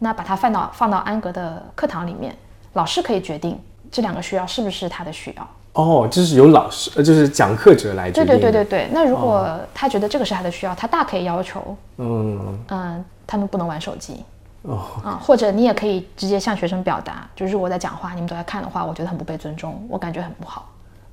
[0.00, 2.36] 那把它放到放到安格的课堂里面，
[2.74, 3.58] 老师可以决定
[3.90, 5.48] 这两个需要是不是他的需要。
[5.78, 8.26] 哦，就是由老师，呃，就是讲课者来决定。
[8.26, 8.88] 对对对对对。
[8.90, 14.24] 那如果他觉得这个是他的需要，他大可以要求，嗯嗯，他们不能玩手机。
[14.62, 14.80] 哦。
[15.04, 20.68] 啊，或者你也可以直接向学生表达，就是我在讲话，你们都在看的话，我觉得很不被尊重，我感觉很不好。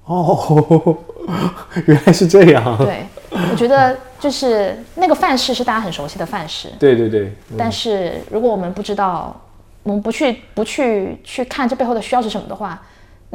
[0.06, 0.98] 哦，
[1.86, 2.76] 原来是这样。
[2.80, 3.06] 对，
[3.52, 6.70] 我觉得就是那个范式是大家很熟悉的范式。
[6.80, 7.32] 对对对。
[7.56, 9.40] 但是如果我们不知道，
[9.84, 12.82] 我们不去不去去看这背后的需要是什么的话。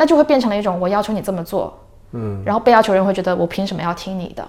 [0.01, 1.79] 那就会变成了一种我要求你这么做，
[2.13, 4.49] 嗯，然后被要求人会觉得我凭什么要听你的？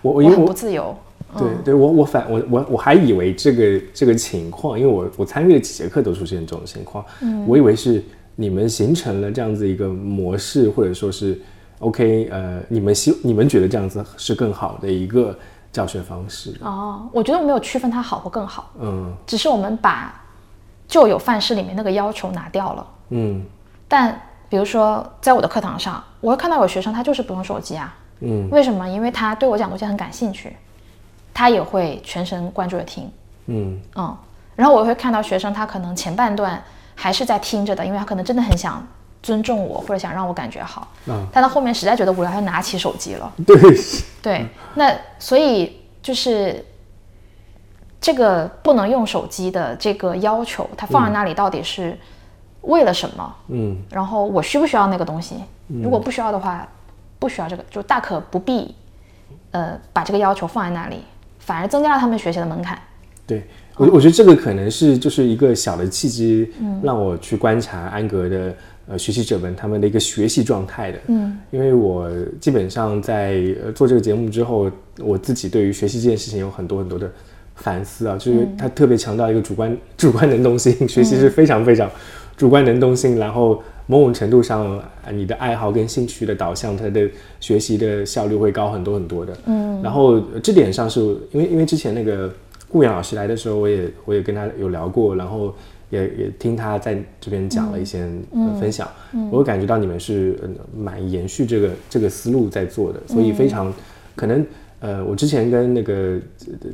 [0.00, 0.96] 我我很不自由。
[1.36, 8.02] 对对，我我反我我我还以为这个这个情况，因为我我参与了几节课都出现这种情况，嗯，我以为是
[8.36, 11.38] 你们形成了这样子一个模式，或者说是
[11.80, 15.38] OK，呃，你们希你们觉得这样子是更好的一个
[15.70, 16.54] 教学方式。
[16.62, 20.18] 哦，我觉得我没有区分它好或更好，嗯，只是我们把
[20.88, 23.44] 旧有范式里面那个要求拿掉了，嗯，
[23.86, 24.18] 但。
[24.48, 28.88] 比如说在我的课堂上，我会看到有学生他就是不用手机啊，嗯，为什么？
[28.88, 30.54] 因为他对我讲东西很感兴趣，
[31.32, 33.10] 他也会全神贯注的听，
[33.46, 33.80] 嗯。
[33.96, 34.16] 嗯，
[34.54, 36.62] 然后我会看到学生他可能前半段
[36.94, 38.86] 还是在听着的，因为他可能真的很想
[39.22, 43.56] 尊重我或者想让我感觉好，嗯，但到后面实在觉得无聊，他就拿起手机了， 对。
[44.22, 46.64] 对，那所以就是
[48.00, 51.98] 这个不能用手机的这个要求，他放在那里到底是？
[52.66, 53.34] 为了什么？
[53.48, 55.36] 嗯，然后我需不需要那个东西？
[55.82, 56.68] 如果不需要的话，
[57.18, 58.74] 不需要这个，就大可不必，
[59.50, 60.96] 呃，把这个要求放在那里，
[61.38, 62.78] 反而增加了他们学习的门槛。
[63.26, 63.42] 对
[63.76, 68.54] 我，我觉得这个可能是就是一个小的契机，让我去观察安格的
[68.88, 70.98] 呃学习者们他们的一个学习状态的。
[71.06, 73.42] 嗯，因为我基本上在
[73.74, 77.10] 做这个节目之后，我自己对于学习这件事情有很多很多的
[77.54, 81.90] 反思啊，就是他特别强调一个主观主观能动性，学习是非常非常。
[82.36, 89.36] 主观能动性，然后某种程度上，你的爱好跟兴趣的导向，它的学习的效率会高很多很多的。
[89.46, 91.00] 嗯，然后这点上是
[91.32, 92.32] 因为因为之前那个
[92.68, 95.54] 顾源老师来的时候，我也我也跟他有聊过，然后
[95.90, 98.04] 也也听他在这边讲了一些
[98.60, 98.88] 分享，
[99.30, 100.36] 我感觉到你们是
[100.76, 103.72] 蛮延续这个这个思路在做的，所以非常
[104.16, 104.44] 可能
[104.80, 106.18] 呃，我之前跟那个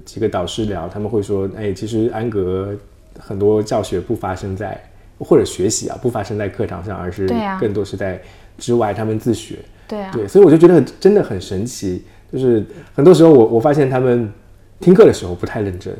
[0.06, 2.74] 几个导师聊，他们会说，哎，其实安格
[3.18, 4.80] 很多教学不发生在。
[5.20, 7.28] 或者学习啊，不发生在课堂上，而是
[7.60, 8.20] 更多是在
[8.58, 9.58] 之外，他们自学。
[9.86, 12.04] 对啊，对，所以我就觉得真的很神奇。
[12.32, 14.32] 就是很多时候，我我发现他们
[14.78, 15.94] 听课的时候不太认真，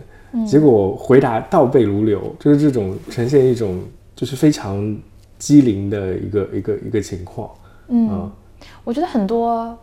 [0.46, 3.83] 结果回答倒背如流，就是这种呈现一种
[4.14, 4.96] 就是非常
[5.38, 7.50] 机灵的一个一个一个情况。
[7.88, 8.30] 嗯，
[8.85, 9.76] 我觉得很多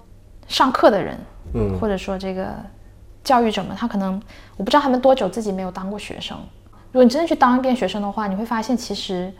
[0.47, 1.17] 上课的人，
[1.53, 2.55] 嗯，或者说这个
[3.25, 4.13] 教育者们，他可能
[4.55, 6.37] 我不知道他们多久自己没有当过学生。
[6.97, 9.31] 如果你真的去当一遍学生的话，你会发现其实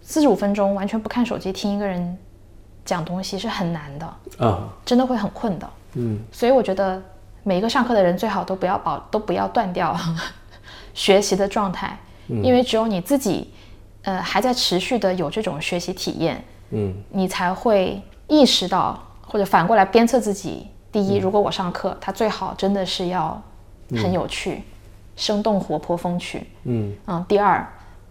[0.00, 2.18] 四十五分钟完全不看手机听一个人
[2.84, 4.06] 讲东西是很难的
[4.44, 5.70] 啊，真的会很困的。
[5.92, 7.00] 嗯，所以我觉得
[7.44, 9.96] 每一个上课的人最好都不要保都不要断掉
[10.94, 13.52] 学习的状态，因为只有你自己
[14.02, 20.66] 呃还在持续的有这种学习体验，嗯，你才会意识到或者反过来鞭策自己。
[20.90, 23.40] 第一，如果我上课，它最好真的是要
[23.90, 24.64] 很有趣。
[25.16, 27.24] 生动活泼风趣，嗯嗯。
[27.26, 27.66] 第二，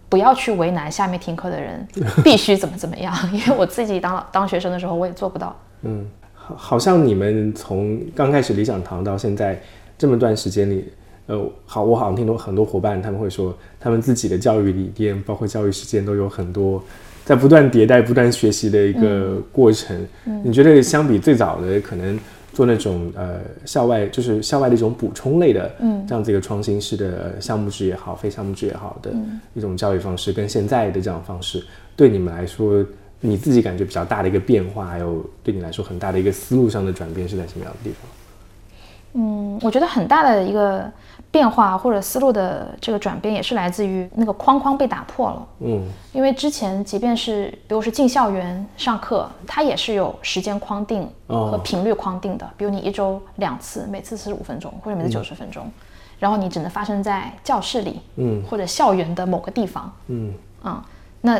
[0.08, 1.86] 不要去为难下面听课的人，
[2.22, 3.14] 必须怎么怎么样。
[3.32, 5.56] 因为我自己当当学生的时候，我也做不到。
[5.82, 9.58] 嗯，好，好像你们从刚开始理想堂到现在
[9.96, 10.92] 这么段时间里，
[11.26, 16.82] 呃，好，我好像听到很多伙伴他们会说，他们自己的教育理念，包括教育实践，都有很多
[17.24, 19.96] 在不断迭代、不断学习的一个过程。
[20.24, 22.18] 嗯你觉得相比最早的可能？
[22.56, 29.12] 做那种呃校外就是校外的一种补充类的，嗯，这样子一个创新式的项目制也好，非项目制也好的
[29.52, 31.62] 一种教育方式，跟现在的这样方式，
[31.94, 32.82] 对你们来说，
[33.20, 39.20] 你自己感觉比较大的一个变化，还有对你来说很大的一个思路上的转变是在什么样的地方？
[39.20, 40.90] 嗯，我觉得很大的一个。
[41.36, 45.46] 变化或者思路的这个转变，也是来自于那个框框被打破了。
[45.58, 52.50] 嗯，因为之前即便是比如是进校园上课，它也是有时间框定和频率框定的。
[52.56, 55.70] 比如你一周两次，每次四十五分钟或者每次九十分钟，
[56.18, 60.82] 然后你只能发生在教室里，嗯，或者校园的某个地方，嗯啊。
[61.20, 61.38] 那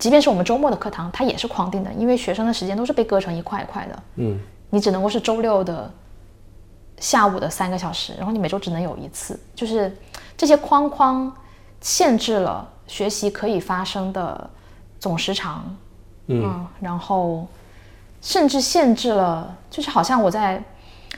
[0.00, 4.02] 即便是我们周末的课堂，它也是框定的，因为学生的时间都是被割成一块一块的。
[4.16, 4.36] 嗯，
[4.70, 5.88] 你只能够是周六的。
[7.00, 9.96] 下午的三个小时，然后你每周只能有一次，就是
[10.36, 11.32] 这些框框
[11.80, 14.48] 限制了学习可以发生的
[14.98, 15.64] 总时长，
[16.26, 17.46] 嗯，然后
[18.20, 20.62] 甚至限制了，就是好像我在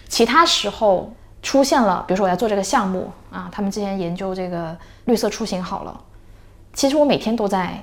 [0.08, 1.10] 其他时候
[1.42, 6.00] 出现了，比如说我在做这个项目啊，他们之前研究这个绿色出行好了，
[6.74, 7.82] 其实我每天都在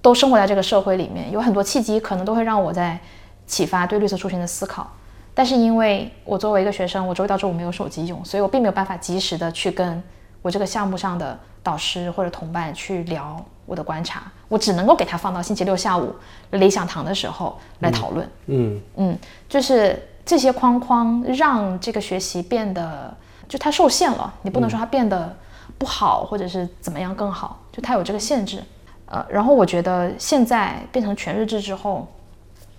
[0.00, 2.98] 都生活在这个社会里面，有很多契机可能都会让我在
[3.46, 4.88] 启发对绿色出行的思考。
[5.34, 10.02] 但是因为我作为一个学生，我周一到周五没有手机用，所以我并没有办法及时的去跟
[10.42, 16.14] 我这个项目上的导师或者同伴去聊我的观察，我只能够给他放到星期六下午
[16.50, 18.28] 理想堂的时候来讨论。
[18.46, 23.16] 嗯嗯，就是这些框框让这个学习变得
[23.48, 25.34] 就它受限了，你不能说它变得
[25.78, 28.62] 不好或者是怎么样更好，就它有这个限制。
[29.06, 32.06] 呃，然后我觉得现在变成全日制之后，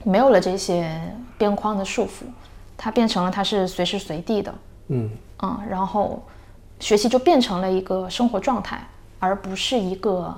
[0.04, 1.02] 没有了这些
[1.38, 2.26] 边框的束缚。
[2.84, 4.54] 它变成了，它是随时随地的，
[4.90, 5.10] 嗯。
[5.42, 6.22] 嗯，然后
[6.82, 8.86] 学习就变成了一个生活状态，
[9.20, 10.38] 而不是一个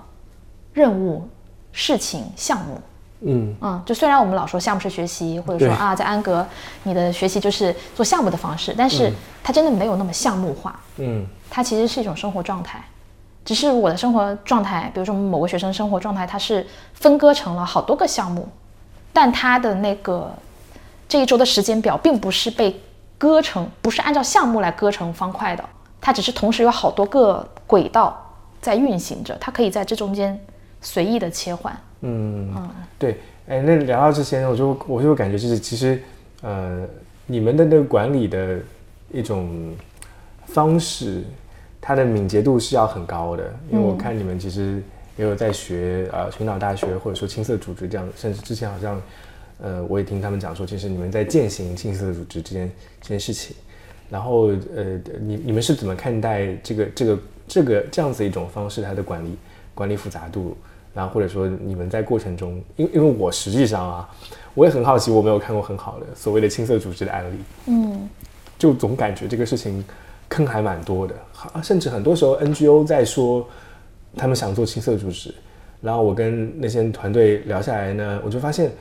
[0.72, 1.28] 任务、
[1.72, 2.80] 事情、项目，
[3.22, 3.56] 嗯。
[3.62, 3.82] 嗯。
[3.84, 6.46] 就虽然我们老说项目式学习，或者说啊，在安格
[6.84, 9.12] 你的学习就是做项目的方式，但是
[9.44, 12.80] 它真的没有那么项目化，嗯，它其实是一种生活状态，
[13.44, 18.48] 只是我的生活状态，比如说某个学生生活状态，它是分割成了好多个项目，
[19.12, 20.32] 但它的那个
[21.08, 22.76] 这一周的时间表并不是被
[23.18, 25.64] 割成，不是按照项目来割成方块的，
[26.02, 30.40] 它只是同时有好多个轨道在运行着，它可以在这中间
[30.82, 31.76] 随意的切换。
[32.02, 36.02] 嗯嗯，对，哎，那聊到这些，我就我就感觉就是其实，
[36.42, 36.86] 呃，
[37.26, 38.60] 你们的那个管理的
[39.12, 39.74] 一种
[40.46, 41.24] 方式，
[41.80, 44.84] 它的敏捷度是要很高的，因为我看你们其实。
[45.18, 49.02] 也有在学呃，群岛大学或者说青色组织这样，甚至之前好像，
[49.62, 53.56] 呃，我也听他们讲说，其实你们在践行青色组织这件这件事情。
[54.10, 59.36] 然后，呃，你你们是怎么看待这个这个这个这样子一种方式它的管理
[59.74, 60.56] 管理复杂度？
[60.94, 64.10] 然后或者说你们在过程中，因因为我实际上啊，
[64.54, 67.38] 我也很好奇，我没有看过很好的所谓的青色组织的案例，
[67.68, 68.10] 嗯，
[68.58, 69.84] 就总感觉这个事情
[70.30, 71.16] 坑还蛮多的，
[71.64, 73.48] 甚至很多时候 NGO 在说。
[74.18, 75.36] 他们想做青色组织，
[75.82, 78.72] 然后我跟那些团队聊下来呢，我就发现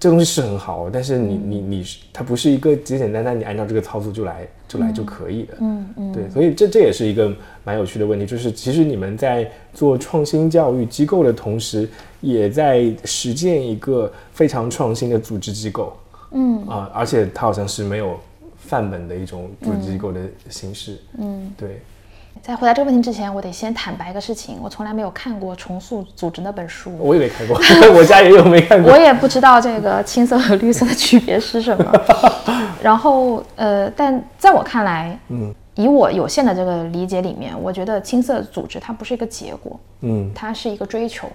[0.00, 5.54] 这东西是很好，但是你你你，它不是一个简简单单你按照这个操作就来就来就可以的。
[5.60, 7.34] 嗯嗯，对，所以这这也是一个
[7.64, 11.88] 蛮有趣的问题，就是其实你们在做创新教育机构的同时，
[12.20, 15.96] 也在实践一个非常创新的组织机构。
[16.30, 18.20] 嗯啊，而且它好像是没有
[18.56, 20.96] 范本的一种组织机构的形式。
[21.18, 21.80] 嗯，对。
[22.42, 26.96] 在回答这个问题之前，我得先坦白一个事情：我从来没有看过《重塑组织》那本书。
[26.98, 27.58] 我也没看过，
[27.94, 28.92] 我家也有没看过。
[28.92, 31.92] 我也不知道这个青色和绿色的区别是什么。
[32.82, 41.28] 然后，呃，但在我看来，嗯，以我有限的这个理解里面，我觉得青色组织它不是一个结果，嗯，它是一个追求，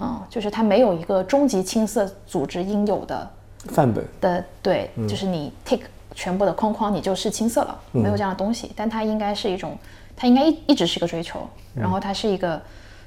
[0.00, 3.28] 嗯，就是它没有一个终极青色组织应有的
[3.66, 9.76] 范本的，对，就是你 take 全部的框框，你就是青色了，没有这样的东西，但它应该是一种。
[10.16, 12.60] 它应该一一直是一个追求，然后它是一个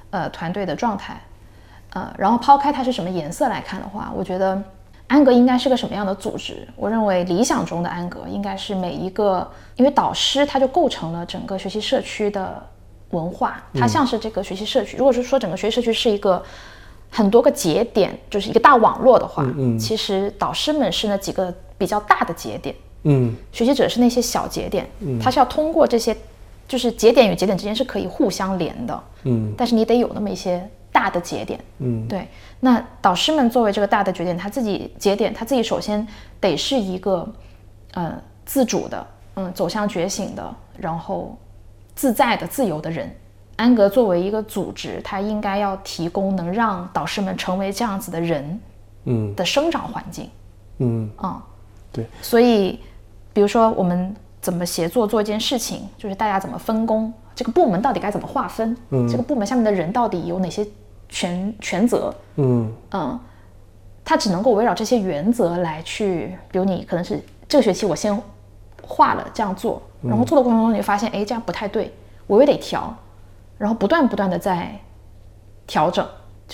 [0.09, 1.19] 呃团队的状态，
[1.91, 4.61] 呃，然后抛开它是什么颜色来看的话，我觉得
[5.07, 6.67] 安格应该是个什么样的组织？
[6.75, 12.61] 我认为理想中的安格应该是每一个，因为导师他就构成了整个学习社区的
[13.11, 14.97] 文化，它像是这个学习社区。
[14.97, 16.43] 如果是说整个学习社区是一个
[17.09, 26.13] 很多个节点，就是一个大网络的话，嗯，其实导师们是那几个比较大的节点，嗯，学习者是那些小节点，嗯，他是要通过这些。
[26.67, 32.27] 就是节点与节点之间是可以互相连的，嗯，但是你得有那么一些大的节点，嗯，对。
[32.59, 36.05] 那导师们作为这个大的节点，他自己节点，他自己首先
[36.41, 37.25] 得是一个，
[37.93, 41.37] 呃，自主的，嗯，走向觉醒的，然后
[41.95, 43.09] 自在的、自由的人。
[43.55, 48.59] 安格作为一个组织，他应该要提供能让导师们成为这样子的人，
[49.05, 50.29] 嗯，的生长环境，
[50.79, 51.41] 嗯，啊，
[51.93, 52.05] 对。
[52.21, 52.79] 所以，
[53.31, 54.13] 比如说我们。
[54.39, 58.75] 怎么协作做一件事情，就是大家怎么分工，这个部门到底该怎么划分？
[58.89, 60.65] 嗯，这个部门下面的人到底有哪些
[61.09, 62.13] 权权责？
[62.35, 63.19] 嗯嗯，
[64.05, 68.17] 他只能够围绕这些原则来去，比如你可能是这个学期我先
[68.81, 71.91] 画了这样做，然后做的过程中你发现，哎，这样不太对，
[72.27, 72.95] 我又得调，
[73.57, 74.79] 然后不断不断的在
[75.65, 76.07] 调整，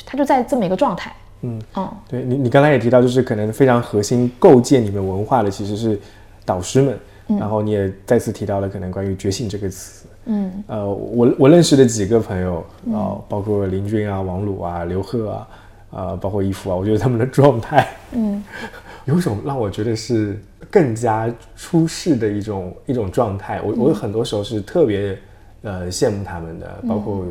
[0.05, 1.13] 他就在这么一个状态。
[1.41, 5.99] 嗯嗯，对你你刚才也提到，就是可能非常核心构建你们文化的其实是
[6.45, 6.97] 导师们。
[7.27, 12.57] 然后你也再次提到了可能关于觉醒这个词，嗯，呃，我我认识的几个朋友
[12.91, 15.47] 啊，包括林军啊、王鲁啊、刘贺啊，
[15.91, 18.43] 啊，包括伊芙啊，我觉得他们的状态，嗯，
[19.05, 20.37] 有种让我觉得是
[20.69, 23.61] 更加出世的一种一种状态。
[23.61, 25.17] 我我很多时候是特别
[25.61, 27.25] 呃羡慕他们的，包括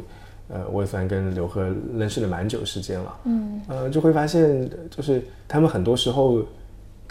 [0.49, 6.43] 呃，我也算跟刘贺认识了蛮久时间了，嗯，呃，就会发现就是他们很多时候。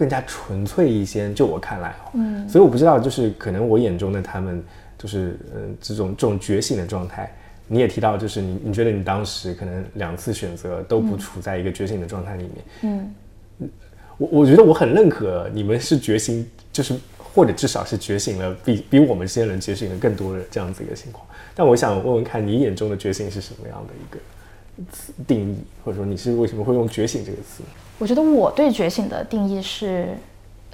[0.01, 4.63] 更加纯粹一些，就我看来，嗯，所以我不知道，就是可能我眼中的他们，
[4.97, 7.31] 就是嗯，这种这种觉醒的状态。
[7.67, 13.69] 你也提到，就是你你觉得你当时可能两次选择都不处在一个觉醒的状态里面，嗯，
[14.17, 16.43] 我我觉得我很认可你们是觉醒，
[16.73, 21.23] 就是或者至少是觉醒了，比比我们这些人觉醒了更多的这样子一个情况。
[21.53, 27.61] 但我想问问看你眼中的觉醒是什么样的一个定义，或者说你是为什么会用觉醒这个词？
[28.01, 30.17] 我觉得我对觉醒的定义是，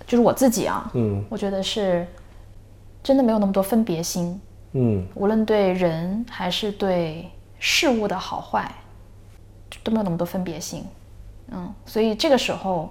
[0.05, 2.07] 就是我自己啊，嗯，我觉得是
[3.03, 4.39] 真的没有那么多分别心，
[4.71, 8.71] 嗯，无论对人还是对事物的好坏，
[9.83, 10.85] 都没有那么多分别心，
[11.51, 12.89] 嗯，所以这个时候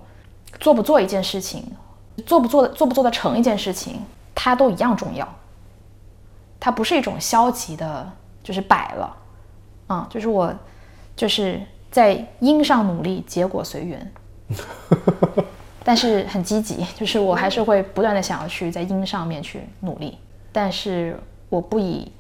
[0.61, 1.65] 做不做一件事情，
[2.27, 4.03] 做不做的做不做得成一件事情，
[4.35, 5.27] 它都一样重要，
[6.61, 8.13] 它不是一种消极的，
[8.43, 9.17] 就是摆了，
[9.87, 10.55] 啊，就是我
[11.17, 11.59] 就是
[11.91, 14.13] 在因上努力，结果随缘。
[15.85, 20.19] 但是很积极，就是我还是会不断的想要去在音上面去努力，
[20.53, 21.17] 但是
[21.49, 22.11] 我不以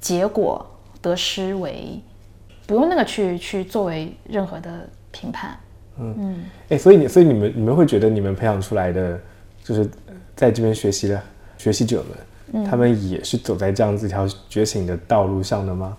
[0.00, 0.64] 结果
[1.00, 2.00] 得失为，
[2.66, 5.56] 不用那个去去作为任何的评判。
[6.00, 9.20] 嗯嗯，哎，所以你所以你们你们会觉得你们培养出来的
[9.62, 9.88] 就是
[10.34, 11.22] 在这边学习的
[11.56, 12.04] 学习者
[12.52, 15.96] 们，他们也是走在这样子一条觉醒的道路上的吗？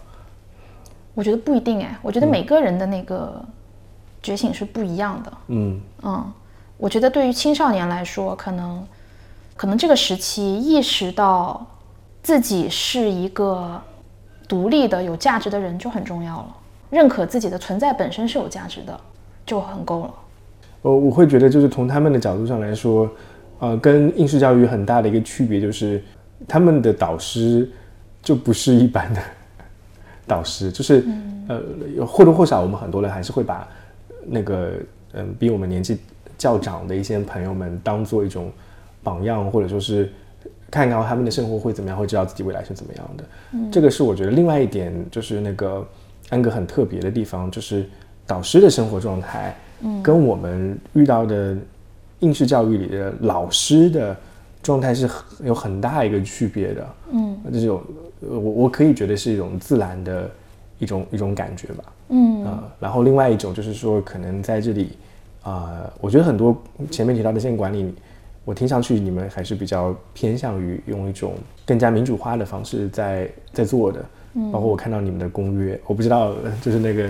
[1.14, 3.44] 我觉得不一定哎，我觉得每个人的那个
[4.22, 5.34] 觉醒是不一样的。
[5.48, 6.34] 嗯嗯，
[6.78, 8.86] 我觉得对于青少年来说，可能
[9.56, 11.66] 可能这个时期意识到
[12.22, 13.82] 自己是一个
[14.48, 16.56] 独立的、有价值的人就很重要了，
[16.90, 19.00] 认可自己的存在本身是有价值的。
[19.46, 20.14] 就很够了。
[20.84, 23.10] 我我会觉得，就是从他们的角度上来说，
[23.58, 26.04] 呃，跟应试教育很大的一个区别就是，
[26.48, 27.68] 他们的导师
[28.22, 29.20] 就不是一般的
[30.28, 31.04] 导师，就是
[31.48, 33.68] 呃，或多或少，我们很多人还是会把
[34.30, 34.74] 那个
[35.14, 35.98] 嗯，比我们年纪
[36.38, 38.52] 较长的一些朋友们当做一种
[39.04, 40.12] 榜样，或者说是
[40.70, 43.24] 看看他们的生活会怎么样，会知道自己未来是怎么样的。
[43.72, 45.88] 这个是我觉得另外一点，就是那个
[46.30, 47.86] 安格很特别的地方，就是。
[48.30, 51.58] 导师的生活状态，嗯，跟我们遇到的
[52.20, 54.16] 应试教育里的老师的
[54.62, 55.10] 状态是
[55.44, 57.82] 有很大一个区别的，嗯，这种
[58.22, 60.30] 我我可以觉得是一种自然的
[60.78, 64.98] 一种一种感觉吧，嗯啊，然后另外一种就是说，可能在这里
[65.44, 66.56] 啊，我觉得很多
[66.92, 67.94] 前面提到的线管理，
[68.46, 71.34] 我听上去你们还是比较偏向于用一种
[71.66, 77.10] 更加民主化的方式在在做的，嗯，包括我看到你们的公约，我不知道 就是那个。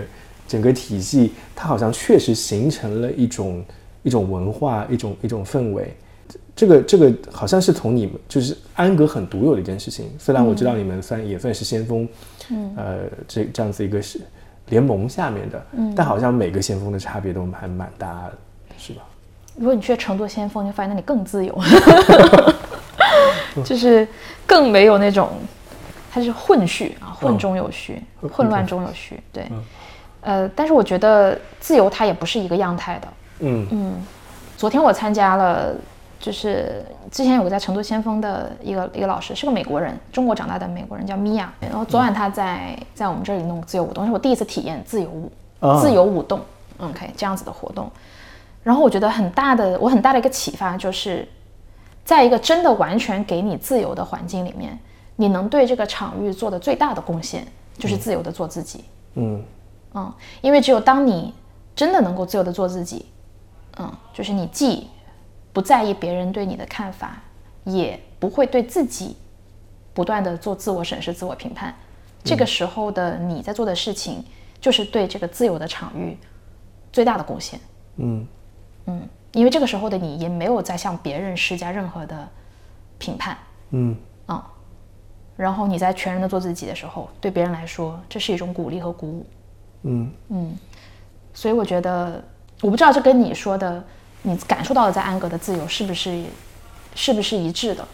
[0.50, 3.64] 整个体系，它好像确实形成了一种
[4.02, 5.94] 一种文化，一种一种氛围。
[6.56, 10.08] 这个这个好像是从你们就是安格很独有的一件事情。
[10.18, 12.08] 虽然我知道你们算也算是先锋，
[12.50, 12.98] 嗯，呃，
[13.28, 14.20] 这这样子一个是
[14.70, 18.34] 联盟下面的，嗯，但好像每个先锋的差别都还蛮大的，
[18.78, 19.02] 是吧？
[19.56, 21.58] 如果你去成都先锋，就发现那里更自由，
[23.66, 24.08] 就是
[24.46, 25.32] 更没有那种，
[26.12, 28.02] 它是混序啊，混中有序，
[28.32, 29.48] 混乱中有序，对。
[30.22, 33.08] 呃，但是我觉得自由它也不是一个样态的。
[33.40, 33.94] 嗯嗯，
[34.58, 35.74] 昨天我参加了，
[36.20, 41.52] 就是之前有个在成都先锋的一个一个老师，是个美国人，中国长大的美国人，叫米娅。
[41.62, 45.32] 然后昨晚他在在我们这里弄自由舞动，是我第一次体验自由舞，
[45.80, 46.42] 自由舞动
[46.78, 47.90] ，OK 这样子的活动。
[48.62, 51.28] 然后我觉得很大的，我很大的一个启发就是，
[52.04, 54.78] 在一个真的完全给你自由的环境里面，
[55.16, 57.48] 你能对这个场域做的最大的贡献，
[57.78, 58.84] 就是自由的做自己。
[59.16, 59.42] 嗯。
[59.96, 61.34] 嗯，因为只有当你
[61.76, 63.06] 真的能够自由的做自己，
[63.80, 64.88] 嗯，就是你既
[65.52, 67.22] 不在意别人对你的看法，
[67.64, 69.16] 也不会对自己
[69.94, 71.74] 不断的做自我审视、自我评判，
[72.24, 74.24] 这个时候的你在做的事情，
[74.62, 76.18] 就是对这个自由的场域
[76.92, 77.60] 最大的贡献。
[77.98, 78.28] 嗯。
[78.86, 82.28] 嗯，因为这个时候的你也没有在向别人施加任何的
[82.98, 83.38] 评判。
[83.72, 83.96] 嗯。
[84.26, 84.48] 啊，
[85.36, 89.26] 然后你在全然的做自己的时候，对别人来说，这是一种鼓励和鼓舞。
[89.84, 90.12] 嗯。
[90.30, 90.58] 嗯，
[91.34, 92.24] 所以我觉得，
[92.62, 93.84] 我不知道这跟你说的，
[94.22, 96.24] 你感受到的在安格的自由是不是，
[96.96, 97.88] 是不是一致的？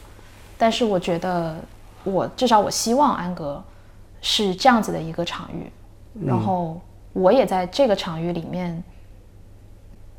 [0.57, 1.55] 但是我觉得，
[2.03, 3.63] 我至少我希望安格
[4.21, 5.69] 是这样子的一个场域，
[6.25, 6.79] 然后
[7.13, 8.83] 我也在这个场域里面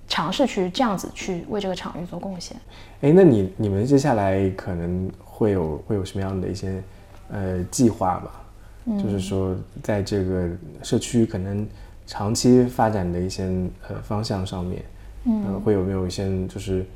[0.07, 2.57] 尝试去这样子去为这个场域做贡献。
[3.01, 6.83] 哎，那你你们接下来可能会有会有什么样的一些
[7.31, 8.43] 呃计划吧？
[9.03, 10.49] 就是说，在这个
[10.83, 11.67] 社区可能
[12.07, 13.45] 长期发展的一些
[13.89, 14.81] 呃方向上面，
[15.27, 16.87] 嗯，会有没有一些就是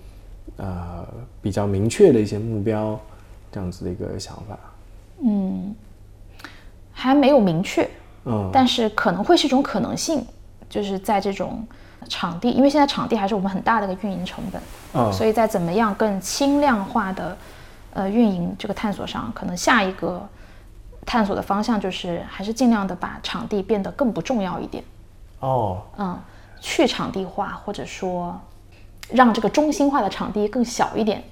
[0.56, 1.06] 呃
[1.42, 2.98] 比较明确的一些目标
[3.52, 4.58] 这样子的一个想法？
[5.22, 5.74] 嗯，
[6.92, 7.88] 还没有明确，
[8.24, 10.24] 嗯，但是可能会是一种可能性，
[10.68, 11.66] 就是在这种
[12.08, 14.62] 场地，因为现在场地还是我们很大的一个运营成本，
[14.94, 17.36] 嗯，所以在怎么样更轻量化的
[17.92, 20.26] 呃运营这个探索上，可能下一个。
[21.06, 24.84] 探索的方向就是，还是尽量的把场地变得更不重要一点。
[25.40, 26.16] 哦，嗯，
[26.60, 28.38] 去场地化，或者说
[29.10, 31.22] 让这个中心化的场地更小一点。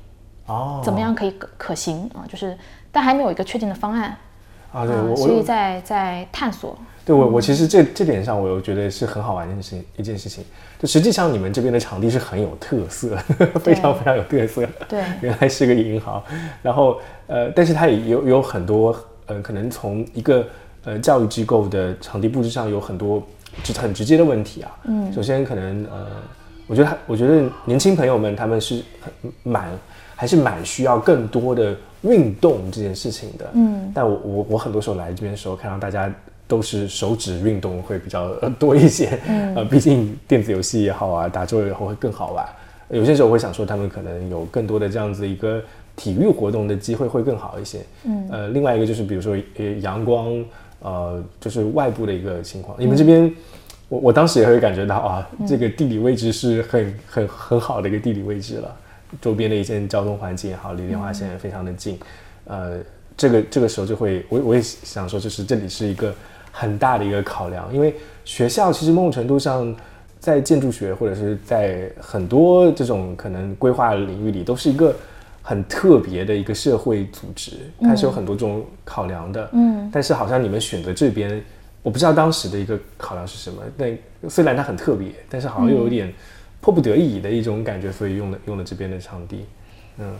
[0.46, 2.24] 哦，怎么样可以可可行啊？
[2.28, 2.56] 就是，
[2.90, 4.16] 但还没有一个确定的方案。
[4.72, 6.76] 啊，对，我所以在在探索。
[7.04, 9.84] 对我，我其实这这点上，我又觉得是很好玩的一件事情。
[9.96, 10.44] 一件事情，
[10.78, 13.16] 就实际上你们这边的场地是很有特色，
[13.62, 14.66] 非常非常有特色。
[14.88, 16.22] 对，原来是个银行，
[16.62, 18.94] 然后呃，但是它也有有很多。
[19.30, 20.42] 呃，可能从一个
[20.84, 23.22] 呃教育机构的场地布置上有很多
[23.62, 24.70] 直很直接的问题啊。
[24.84, 26.06] 嗯，首先可能呃，
[26.66, 29.68] 我觉得我觉得年轻朋友们他们是很蛮
[30.14, 33.50] 还是蛮需要更多的运动这件事情的。
[33.54, 36.12] 嗯，但我我我很多时候来这边的时候，看到大家
[36.46, 39.18] 都是手指运动会比较多一些。
[39.28, 42.46] 嗯， 呃，毕竟电子游戏也好啊，打桌游也会更好玩。
[42.90, 45.62] 有些时候我会想说，他们可能有更多的这样子一个。
[45.98, 47.80] 体育活动的机会会更好一些。
[48.04, 50.32] 嗯，呃，另外一个就是，比如说，呃，阳光，
[50.80, 52.76] 呃，就是外部的一个情况。
[52.80, 53.32] 你们这边，
[53.88, 58.76] 我我当时也会感觉到啊，这个地理位置是很很很好的一个地理位置了，
[59.20, 61.98] 周边的一些交通环境也好，离莲花县非常的近，
[62.46, 62.78] 呃，
[63.16, 66.14] 这个这个时候就会，我我也想说，就是这里是一个
[66.52, 69.74] 很大的一个考量，因为学校其实某种程度上。
[70.20, 74.92] 在建筑学或者是在很多这种可能规划领域里，都是一个
[75.48, 79.48] 很特别的一个社会组织，它是有很多这种考量的。
[79.54, 81.42] 嗯，但是好像你们选择这边，
[81.82, 83.62] 我不知道当时的一个考量是什么。
[83.78, 86.12] 但虽然它很特别，但是好像又有点
[86.60, 89.46] 迫不得已的一种感觉，所以用了用了这边的场地。
[89.96, 90.14] 嗯，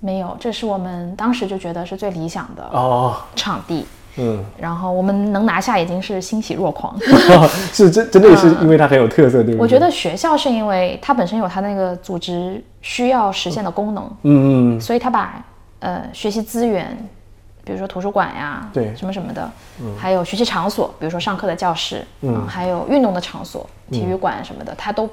[0.00, 3.86] 没有，这是我们当时就觉得是最理想的哦场地。
[4.16, 6.94] 嗯，然后我们能拿下已经是欣喜若狂，
[7.72, 9.56] 是真真的是因为它很有特色，对不对？
[9.58, 15.42] 我觉得学校是因为它本身有它那个组织需要实现的功能，嗯嗯，所以它把
[15.80, 16.94] 呃学习资源，
[17.64, 19.50] 比如说图书馆呀，对，什么什么的，
[19.98, 25.08] 还有学习场所，比如说上课的教室，嗯，还有运动的场所，体育馆什么的，它都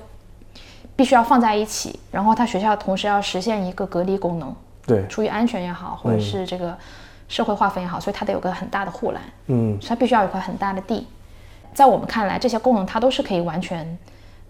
[0.97, 1.97] 必须要放在一起。
[2.11, 4.53] 然后它学校同时要实现一个隔离功能，
[4.85, 6.77] 对，出于安全也好，或者是这个。
[7.29, 11.07] 社会划分也好，所以它得有个很大的护栏，嗯，它必须要有块很大的地。
[11.73, 13.97] 在我们看来，这些功能它都是可以完全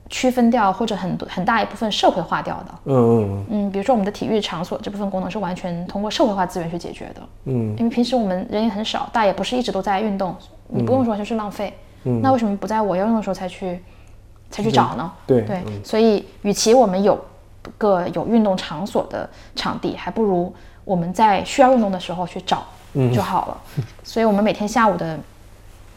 [0.09, 3.71] 区分掉，或者很多很大一部分社会化掉的，嗯嗯嗯。
[3.71, 10.33] 比如说我们的体育场所这部分功能是完全通过社会化资源去解决的，嗯，因为平时我们人也很少，大家也不是一直都在运动，
[10.69, 11.73] 你不用说就是浪费，
[12.05, 13.83] 嗯，那为什么不在我要用的时候才去
[14.49, 15.11] 才去找呢？
[15.27, 17.19] 对对，所以与其我们有
[17.77, 20.55] 个有运动场所的场地，还不如。
[20.89, 22.63] 我们在需要运动的时候去找
[23.13, 23.61] 就好了，
[24.03, 25.15] 所以我们每天下午的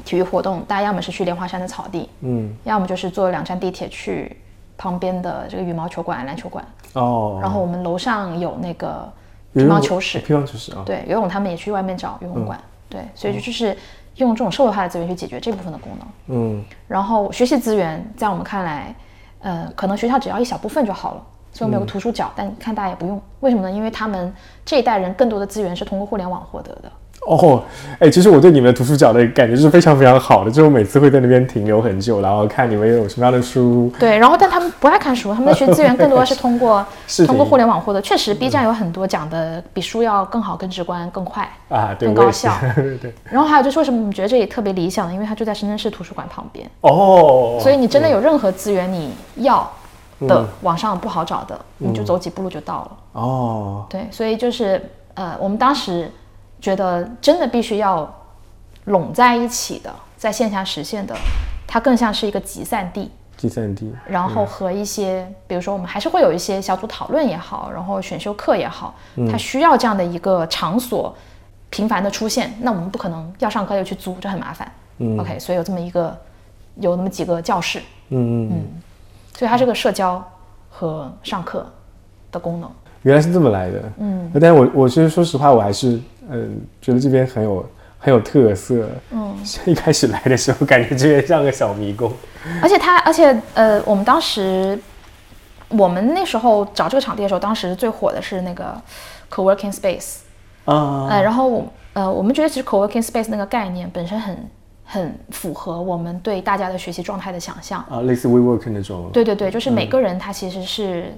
[0.05, 4.37] 体育活动，大家要么是去莲花山的草地，嗯，要么就是坐两站地铁去
[4.77, 6.63] 旁边的这个羽毛球馆、篮球馆。
[6.93, 9.11] 哦，然后我们楼上有那个
[9.55, 13.75] 乒乓球室，乒乓球室啊，对，游泳他们也去外面找游泳馆，对，所以就就是
[14.17, 16.37] 用这种社会化的资源去解决这部分的功能。
[16.37, 18.95] 嗯，然后学习资源在我们看来，
[19.41, 21.27] 呃，可能学校只要一小部分就好了。
[21.53, 23.71] 所以我们有个图书角，但看大家也不用，为什么呢？
[23.71, 24.33] 因为他们
[24.65, 26.91] 这一代人更多的资源是通过互联网获得的。
[27.29, 27.63] 哦，
[28.01, 33.93] 哎，其实我对你们的图书角的感觉是非常非常好的，就是我每次会在那边停留很久，然后看你们有什么样的书。
[33.97, 36.85] 对，然后但他们不爱看书， 他们的学资源更多是通过
[37.27, 38.03] 通过互联网获得。
[38.03, 42.53] 确实，B 站有很多讲的比书要更好、更直观、更快啊，更高效。
[42.75, 43.15] 对 对。
[43.31, 45.15] 然后还有就是为什么我们觉得这里特别理想呢？
[45.15, 46.69] 因为它就在深圳市图书馆旁边。
[46.81, 47.59] 哦。
[47.61, 49.71] 所以你真的有任何资源你要。
[50.27, 52.97] 的网上不好找的，你就走几步路就到了。
[53.13, 56.11] 哦，对，所以就是呃，我们当时
[56.61, 58.13] 觉得真的必须要
[58.85, 61.15] 拢在一起的，在线下实现的，
[61.67, 63.11] 它更像是一个集散地。
[63.37, 63.93] 集散地。
[64.07, 68.95] 然后和一些，比如说我们还是会有一些小组讨论也好，然后选修课也好，
[69.31, 71.15] 它需要这样的一个场所
[71.71, 72.55] 频繁的出现。
[72.61, 74.71] 那我们不可能要上课又去租，这很麻烦。
[74.99, 75.19] 嗯。
[75.19, 76.17] OK，所以有这么一个，
[76.77, 77.81] 有那么几个教室。
[78.11, 78.83] 嗯嗯嗯。
[79.37, 80.23] 所以它是个社交
[80.71, 81.67] 和上课
[82.31, 82.71] 的功能，
[83.03, 83.83] 原来是这么来的。
[83.99, 87.67] 嗯，但是我我其实说实话，我还是嗯觉得这边很有
[87.99, 88.89] 很有特色。
[89.11, 92.13] 嗯，一开始来的时候，感觉这边像个小迷宫。
[92.63, 94.79] 而且它，而且呃，我们当时
[95.69, 98.81] 我们那时候找这个场地的时候，当时最火的是那个
[99.31, 100.19] co-working space
[100.67, 104.37] 啊，呃，然后呃，我们觉得其实 co-working space 那个概念本身很。
[104.93, 107.83] 很符合我们对大家的学习状态的想象。
[107.89, 109.09] 啊，类似 WeWork 那种。
[109.11, 111.15] 对对对，就是每个人他其实是，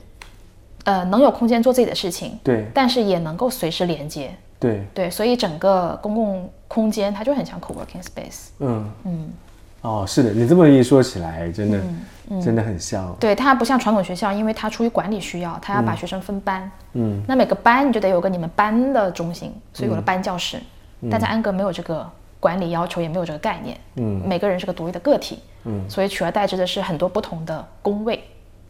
[0.85, 4.87] 呃，能有空间做自己的事情，对，但是也能够随时连接，对。
[4.95, 8.51] 对，所以整个公共空间它就很像 co-working space。
[8.61, 8.89] 嗯。
[9.07, 9.33] 嗯，
[9.81, 11.81] 哦，是的，你这么一说起来，真的
[12.41, 13.13] 真的很像。
[13.19, 20.61] 对，它不像传统学校，因为它出于管理需要，它要把学生分班，嗯，那每个班你就得有个你们班的中心，所以有了班教室，
[21.11, 22.09] 但在安格没有这个。
[22.45, 28.23] 管理要求也没有这个概念，嗯，每个人是个独立的个体，嗯，所以取而代之的是很多不同的工位，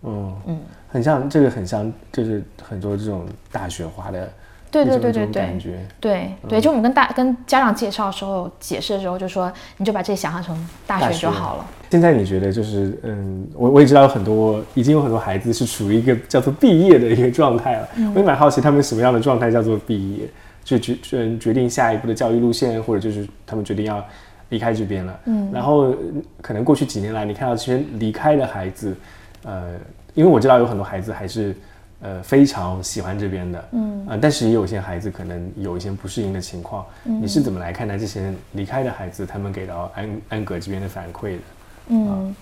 [0.02, 0.32] 嗯。
[0.46, 4.30] 嗯，很像这个很像就是很多这种大学化的，
[4.70, 5.84] 对对对对对，感觉。
[5.98, 11.66] 对对，就我们跟大跟家长介绍的时候解释的时候就说，你就把这想象成大学就好了。
[11.90, 20.28] 现在你觉得就是嗯，我我也知道有很多已经有很多孩子是处于一个叫做毕业的一个状态了，我也蛮好奇他们什么样的状态叫做毕业。
[20.64, 24.02] 就决决决定下一步的教育路线，或者就是他们决定要
[24.48, 25.20] 离开这边了。
[25.26, 25.94] 嗯，然后
[26.40, 28.96] 可能过去几年来，你看到这些离开的孩子，
[29.44, 29.74] 呃，
[30.14, 31.54] 因为我知道有很多孩子还是
[32.00, 36.84] 呃非常喜欢这边的，嗯啊，但是也有些孩子可能有一些不适应的情况。
[37.02, 41.42] 你是怎么来看待这些离开的孩子，他们给到安安格这边的反馈的？
[41.88, 42.36] 嗯，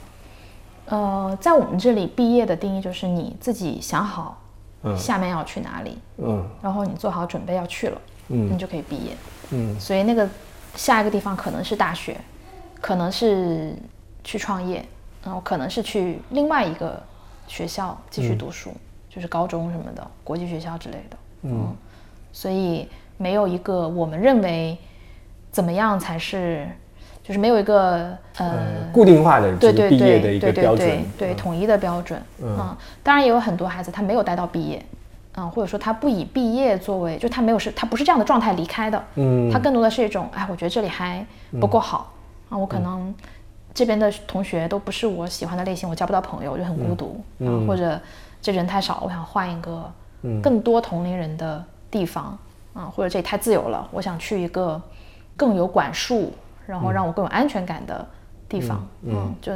[0.86, 4.40] 呃，在我们这里毕业的定义就是你自己想好，
[4.96, 8.00] 下面要去哪里，嗯，然后你做好准备要去了。
[8.32, 9.16] 嗯，你就可以毕业。
[9.50, 10.28] 嗯，所以那个
[10.74, 12.16] 下一个地方可能是大学，
[12.80, 13.74] 可能是
[14.24, 14.84] 去创业，
[15.22, 17.00] 然后可能是去另外一个
[17.46, 18.72] 学校继续读书，
[19.08, 21.16] 就是高中什么的，国际学校之类的。
[21.42, 21.76] 嗯，
[22.32, 24.78] 所以没有一个我们认为
[25.50, 26.66] 怎么样才是，
[27.22, 32.22] 就是没有一个呃固定化的对对毕业的对对一个标准对，对统一的标准。
[32.42, 34.82] 嗯，当然也有很多孩子他没有待到毕业，
[35.34, 39.02] 嗯，或者说他不以毕业作为，就他没有是他不是这样的状态离开的。
[39.14, 41.24] 嗯，他更多的是一种，哎，我觉得这里还
[41.60, 42.12] 不够好
[42.50, 43.14] 啊，我可能
[43.72, 47.98] 这边的同学都不是我喜欢的类型，我交不到朋友，我就很孤独啊，或者
[48.42, 49.90] 这人太少，我想换一个
[50.42, 52.36] 更多同龄人的地方
[52.74, 54.80] 啊，或者这里太自由了，我想去一个
[55.36, 56.32] 更有管束，
[56.66, 58.06] 然后让我更有安全感的
[58.48, 58.86] 地方。
[59.02, 59.52] 嗯，就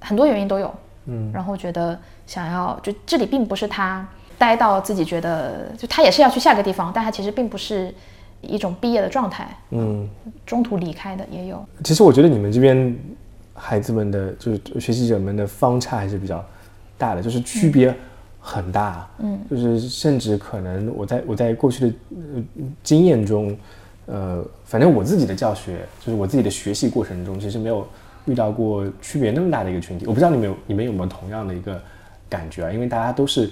[0.00, 0.72] 很多原因都有。
[1.06, 1.98] 嗯，然后觉得
[2.28, 4.06] 想要就这里并不是他
[4.42, 7.94] 待到自己觉得就他也是要去下个地方，但他其实并不是
[8.40, 9.46] 一种毕业的状态。
[9.70, 10.08] 嗯，
[10.44, 11.64] 中途离开的也有。
[11.84, 12.92] 其实我觉得你们这边
[13.54, 16.44] 孩子们的就是学习者们的方差还是比较
[16.98, 17.94] 大的，就是区别
[18.40, 19.08] 很大。
[19.20, 22.42] 嗯，就是甚至可能我在我在过去的呃
[22.82, 23.56] 经验中，
[24.06, 27.86] 呃，反正我自己的教学就是我自己的学习过程中，其实没有
[28.24, 30.04] 遇到过区别那么大的一个群体。
[30.06, 31.80] 我不知道你们有你们有没有同样的一个
[32.28, 32.72] 感觉啊？
[32.72, 33.48] 因为大家都是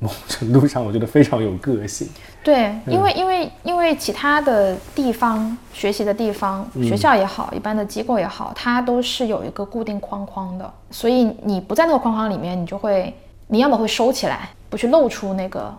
[0.00, 2.08] 某种程度上，我觉得非常有个性。
[2.44, 13.12] 对，因为因为因为其他的地方学习的地方，学校也好，一般的机构也好，它都是有一个固定框框的，所以你不在那个框框里面，你就会，
[13.48, 15.74] 你要么会收起来，不去露出那个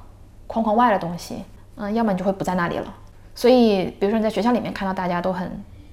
[0.47, 1.37] 框框外的东西，
[1.77, 2.93] 嗯，要么你就会不在那里了。
[3.33, 5.49] 所以，比如说你在学校里面看到大家都很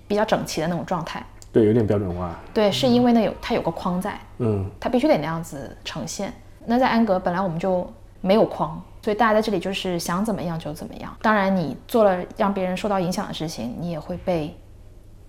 [0.09, 2.35] 比较整齐的那种状态，对，有点标准化。
[2.53, 6.33] 对，是因为那有它有个框在，嗯，它必须得那样子呈现。
[6.67, 7.89] 那在安格本来我们就
[8.21, 8.83] 没有框。
[9.03, 11.17] 所以大家在这里就是想怎么样就怎么样。
[11.23, 14.53] 当然，你做了让别人受到影响的事情，你也会被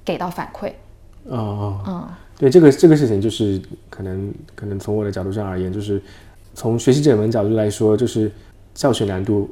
[0.04, 0.72] 给到反馈。
[1.26, 2.08] 哦，嗯，
[2.40, 6.02] 对，这个这个事情就是可能可能从我的角度上而言，就是
[6.56, 8.32] 从学习者们角度来说，就是
[8.74, 9.48] 教学难度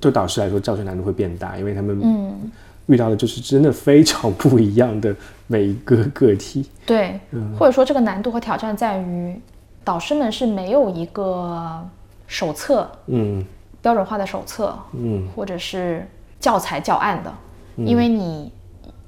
[0.00, 2.52] 对导师来说教学难度会变大，因为他们嗯
[2.86, 5.16] 遇到的就是真的非常不一样的
[5.48, 6.68] 每一个个体。
[6.86, 7.18] 对，
[7.58, 9.40] 或者说这个难度和挑战在于
[9.82, 11.84] 导师们是没有一个
[12.26, 13.44] 手册，嗯。
[13.82, 16.08] 标准化的手册，嗯，或者是
[16.40, 17.30] 教材教案的，
[17.76, 18.50] 因为你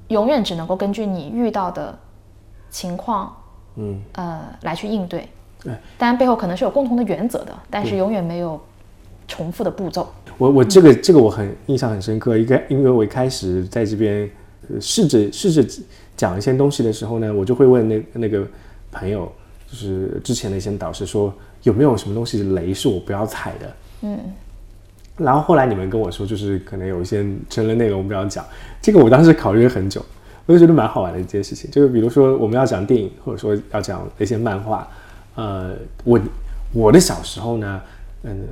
[0.09, 1.97] 永远只能够根据你遇到的
[2.69, 3.35] 情况，
[3.75, 5.27] 嗯，呃，来去应对。
[5.63, 8.61] 对，当然背后可能是有共同的原则的，但是永远没有
[9.27, 10.07] 重复的步骤。
[10.37, 14.29] 我我这个这个我很印象很深刻，应该因为我一开始在这边
[14.79, 15.83] 试着试着
[16.15, 18.45] 讲一些东西的时候呢，我就会问那那个
[18.91, 19.27] 朋友，
[19.65, 21.33] 就是之前的一些导师说
[21.67, 24.17] 有没有什么东西雷是我不要踩的，嗯。
[25.17, 28.45] 然后后来你们跟我说，就是可能有一些成人内容我们要讲，
[28.81, 29.99] 这个我当时考虑了很久，
[30.45, 31.69] 我就觉得蛮好玩的一件事情。
[31.71, 34.87] 就是比如说我们要讲电影，或者说要讲一些漫画，
[35.35, 36.19] 呃，我
[36.71, 37.81] 我的小时候呢，
[38.23, 38.45] 嗯，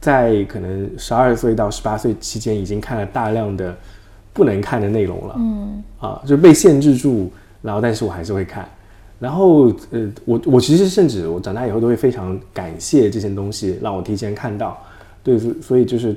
[0.00, 3.76] 在可能十二岁到十八岁期间，已经看了大量的
[4.32, 8.66] 不能看的内容了，嗯，啊，就被限制住，然后但是我还是会看，
[9.18, 14.76] 然后呃，我我其实甚至我长大以后都会非常感谢这些东西，让我提前看到。
[15.22, 16.14] 对，所以就是，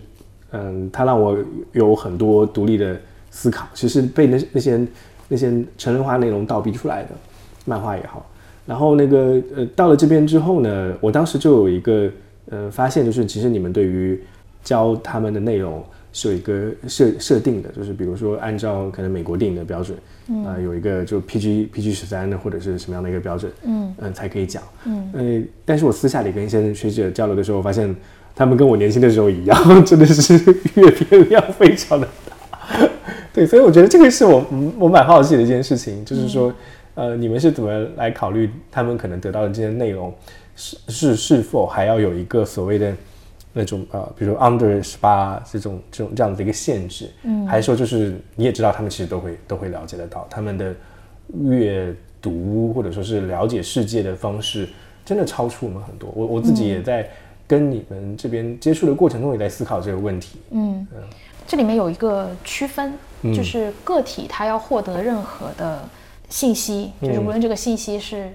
[0.51, 1.37] 嗯，他让我
[1.71, 2.99] 有很多独立的
[3.31, 3.67] 思考。
[3.73, 4.87] 其实被那那些
[5.27, 7.09] 那些成人化内容倒逼出来的
[7.65, 8.25] 漫画也好，
[8.65, 12.07] 然后那个呃，到了这边之后呢，我当时就有一个
[12.51, 14.21] 呃发现，就是其实你们对于
[14.63, 19.97] 教他们的内容是有一个设设定的，就是比如说按照可能美国电影的标准，
[20.45, 27.95] 啊，有一个就 PG PG 十三的或者是什么样的一个标准，嗯嗯，才可以讲，嗯呃，但是我私下里跟一些学者交流的时候，我发现。
[28.35, 30.33] 他们跟我年轻的时候一样， 真的是
[30.75, 32.87] 阅片量非常的大。
[33.33, 34.45] 对，所以我觉得这个是我
[34.77, 36.53] 我蛮好奇的一件事情，就是说，
[36.95, 40.13] 呃，你们是怎么来考虑他们可能得到的这些内容
[40.55, 42.95] 是是是否还要有一个所谓的
[43.59, 50.73] 那种呃，比如 under 十八这种这种这样的一个限制，嗯，还是说就是你也知道他们其实都会都会了解得到，他们的
[51.41, 54.69] 阅读或者说是了解世界的方式
[55.03, 56.09] 真的超出我们很多。
[56.15, 57.09] 我我自己也在。
[57.49, 60.37] 跟你们这边接触的过程中，也在思考这个问题。
[60.51, 61.01] 嗯嗯，
[61.47, 62.93] 这里面有一个区分，
[63.35, 65.83] 就是个体他要获得任何的
[66.29, 68.29] 信息，就是无论这个信息是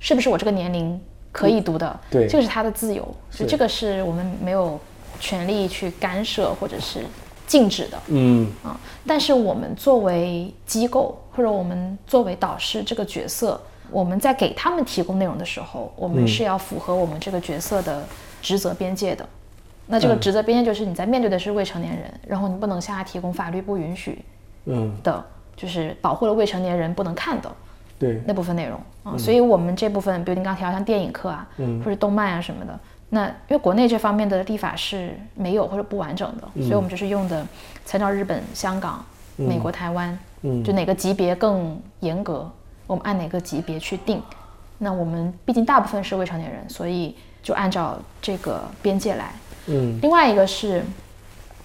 [0.00, 1.00] 是不是我这个年龄
[1.36, 4.80] 可以读的，对，这个是他的自由，所以这个是我们没有
[5.20, 7.04] 权利去干涉或者是
[7.46, 7.98] 禁止的。
[8.06, 8.50] 嗯。
[8.64, 13.60] 啊，但是我们作为机构或者我们作为导师这个角色，
[13.90, 18.02] 我们在给他们提供内容的时候，我们是要符合我们这个角色的。
[18.42, 19.28] 职责边界的，
[19.86, 24.24] 那这个职责边界就是你在面对的是未成年人，然后你不能向他提供法律不允许，
[24.66, 24.94] 嗯。
[25.02, 25.24] 的，
[25.56, 27.50] 就是保护了未成年人不能看的
[27.98, 28.20] 对。
[28.26, 28.80] 那部分内容。
[29.04, 32.76] 啊，所以我们这部分，比如您刚提到像电影课啊，嗯，或者动漫啊什么的，
[33.10, 37.46] 那因为国内这方面的立法是没有或者不完整的，所以我们就是用的
[37.84, 39.04] 参照日本、香港、
[39.36, 42.50] 美国、台湾，嗯，就哪个级别更严格，
[42.88, 44.20] 我们按哪个级别去定。
[44.78, 49.30] 那我们毕竟大部分是未成年人，所以就按照这个边界来。
[49.66, 50.82] 嗯，另外一个是，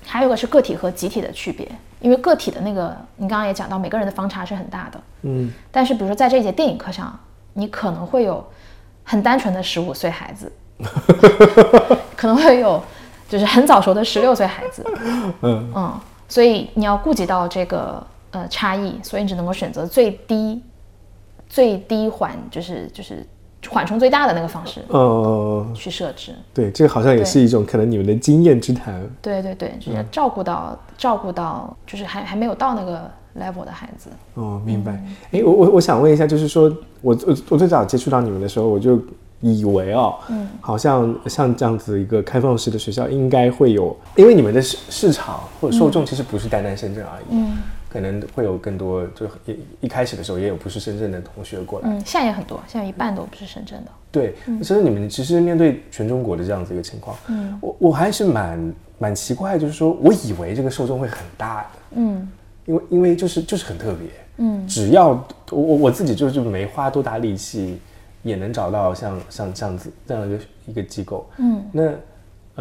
[0.06, 1.68] 还有一个是个体和集体的区别。
[2.02, 5.00] 因为个体的那个，你刚刚也讲到，每个人的方差是很大的。
[5.22, 5.52] 嗯。
[5.72, 7.18] 但是，比如说在这一节电影课上，
[7.54, 8.46] 你可能会有
[9.04, 10.52] 很单纯的十五岁孩子，
[12.18, 12.82] 可能会有
[13.30, 14.84] 就是很早熟的十六岁孩子。
[15.42, 16.00] 嗯嗯。
[16.28, 20.64] 所以你要顾及到这个呃差异，所以你只能够选择最低
[21.50, 23.28] 最低环，就是就是
[23.70, 24.82] 缓冲最大的那个方式。
[24.90, 25.72] 嗯。
[25.74, 26.34] 去设置。
[26.54, 29.02] 对，这个好像也是一种可能你们的经验之谈。
[29.22, 30.78] 对对对，就是照顾到。
[30.98, 33.10] 照顾到就是还还没有到那个
[33.40, 35.04] level 的孩子哦，明白。
[35.32, 39.00] 哎，我我我想问一下，就是说我我我最早接触到你们的时候，我就
[39.40, 47.58] 以为哦，嗯，好像像这样子一个开放式的学校应该会有，因为你们的市市场或者受众其实不是单单深圳而已，嗯，
[47.92, 53.92] 可能会有更多，就一一开始的时候也有不是深圳的同学过来，嗯，现在也很多，现在一半都不是深圳的。
[54.12, 58.74] 对，所以你们其实面对全中国的这样子一个情况，嗯，我我还是蛮。
[59.02, 62.30] 蛮奇怪，就是说我以为这个受众会很大的，嗯，
[62.68, 67.80] 因为因为就是就是很特别，嗯，只要我我自己就是没花多大力气，
[68.22, 71.92] 也能找到像像这样子这样一个一个机构，嗯，那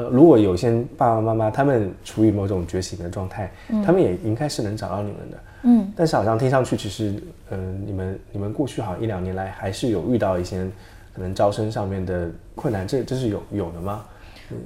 [0.05, 3.51] 呃如果有些爸爸妈妈他们处于某种觉醒的状态，
[3.85, 10.67] 他们也应该是能找到你们的，嗯，但是好像听上去其实，嗯，你们你们过去好像一两年来还是有遇到一些
[11.15, 14.05] 可能招生上面的困难，这这是有有的吗？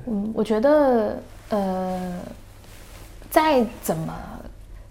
[0.07, 1.16] 嗯，我觉得。
[1.51, 2.18] 呃，
[3.30, 4.12] 再怎么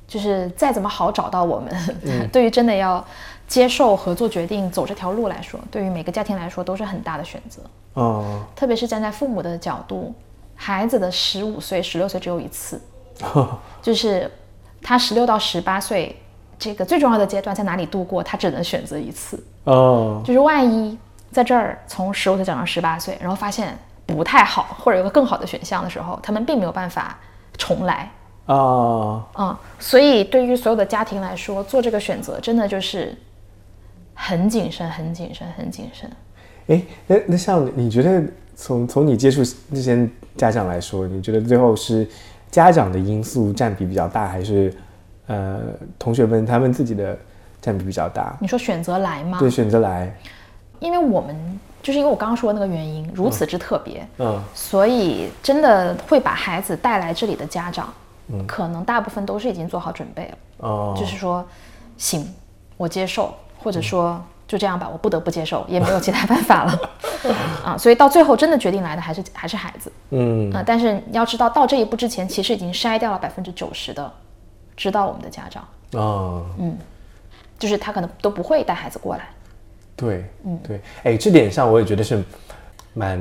[0.08, 1.76] 就是再怎么好找到我们，
[2.32, 3.04] 对于真的要
[3.48, 7.62] 接受合作决定走这条路来说，对于每个家庭来说都是很大的选择。
[7.96, 10.14] 哦，特别是站在父母的角度，
[10.64, 12.80] 孩子的十五岁、十六岁只有一次，
[13.82, 14.30] 就是
[14.82, 16.16] 他十六到十八岁
[16.57, 19.43] 这个最重要的阶段在哪里度过，他只能选择一次。
[19.66, 20.97] 哦，就是万一
[21.32, 23.78] 在这儿从十五岁长到十八岁，然后发现。
[24.05, 27.18] 不太好，或者有个更好的选项的时候，他们并没有办法
[27.57, 28.11] 重来
[28.45, 29.59] 啊啊！
[29.80, 33.18] 所以对于所有的家庭来说，做这个选择真的就是
[34.14, 36.11] 很谨慎、很谨慎、很谨慎。
[36.68, 38.22] 哎，那那像你觉得，
[38.57, 42.08] 从从你接触那些家长来说，你觉得最后是
[42.52, 44.74] 家长的因素占比比较大，还是
[45.28, 45.60] 呃
[45.98, 47.18] 同学们他们自己的
[47.62, 48.36] 占比比较大？
[48.40, 49.38] 你说选择来吗？
[49.40, 50.16] 对，选择来，
[50.80, 51.60] 因为我们。
[51.84, 57.94] 就是因为我刚刚说的那个原因如此之特别，嗯，所以真的会把孩子带来这里的家长，
[58.30, 61.46] 嗯，可能大部分都是已经做好准备了，哦，就是说，
[61.98, 62.26] 行，
[62.78, 64.18] 我接受，或者说
[64.54, 66.80] 就这样吧，我不得不接受，也没有其他办法了，
[67.66, 74.14] 啊，所以到最后真的决定来的还是还是孩子，嗯，啊，但是要知道到这一步之前，其实已经筛掉了百分之九十的
[74.78, 76.78] 知道我们的家长，哦，嗯，
[77.58, 79.28] 就是他可能都不会带孩子过来。
[79.95, 82.24] 对，嗯，对，哎，这点上我也觉得是
[82.93, 83.18] 蛮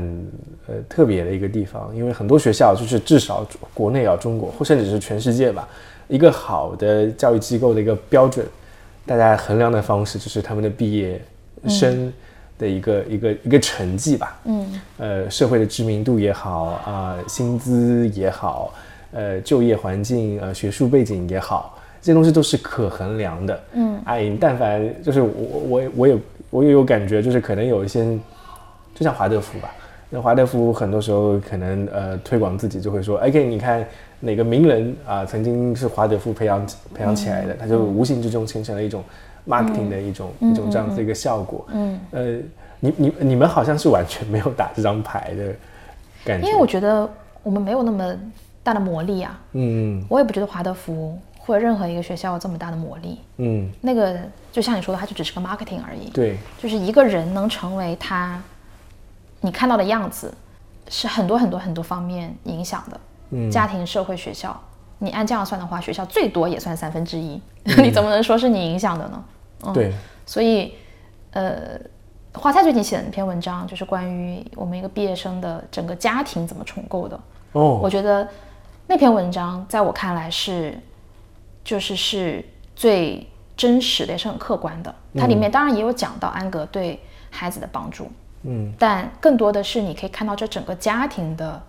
[0.66, 5.66] 呃特别的一个地方，因为很多学校就是至少国内啊，中国或甚至是全世界吧，
[6.08, 8.46] 一个好的教育机构的一个标准，
[9.06, 11.20] 大家衡量的方式就是他们的毕业
[11.68, 12.12] 生
[12.58, 18.72] 的一个一个一个成绩吧，嗯，呃，社会的知名度也好啊，薪资也好，
[19.12, 25.30] 呃，就业环境呃，学术背景也好，这些东西都是可衡量的，嗯，哎，但凡就是我
[25.68, 26.16] 我我也。
[26.52, 28.04] 我也有感觉，就是可能有一些，
[28.94, 29.74] 就像华德福吧。
[30.10, 33.82] 那华德福很多时候可能呃推广自己就会说哎，给你看
[34.22, 39.02] 哪个名人啊，曾经是华德福培养培养起来的，他就无形之中形成了一种
[39.46, 41.66] marketing 的一种一种这样子一个效果。
[41.72, 42.24] 嗯，呃，
[42.80, 45.54] 你你你们好像是完全没有打这张牌的
[46.24, 46.46] 感觉。
[46.46, 47.06] 因为我觉得
[47.42, 48.16] 我们没有那么
[48.62, 49.40] 大的魔力啊。
[49.52, 51.18] 嗯，我也不觉得华德福。
[51.44, 54.16] 或者任何一个学校有这么大的魔力，嗯，那个
[54.52, 56.08] 就像你说的，它就只是个 marketing 而已。
[56.10, 58.40] 对，就是一个人能成为他
[59.40, 60.32] 你看到的样子，
[60.88, 63.00] 是很多很多很多方面影响的。
[63.32, 64.58] 嗯，家庭、社会、学校，
[64.98, 67.40] 你按这样算的话，学校最多也算三分之一，
[67.82, 69.24] 你怎么能说是你影响的呢？
[69.64, 69.72] 嗯。
[69.72, 69.92] 对，
[70.24, 70.74] 所以，
[71.32, 71.78] 呃，
[72.34, 77.18] 花菜最近写的那篇文章，就是关于我们一个毕业生的整个家庭怎么重构的。
[77.52, 78.28] 哦，我觉得
[78.86, 80.78] 那篇文章在我看来是。
[81.64, 83.24] 就是是最
[83.56, 84.92] 真实的，也是很客观的。
[85.14, 88.10] 它里面当然也有讲到安格对孩子的帮助，
[88.42, 91.62] 嗯，但更多的是你可以看到这整个家庭的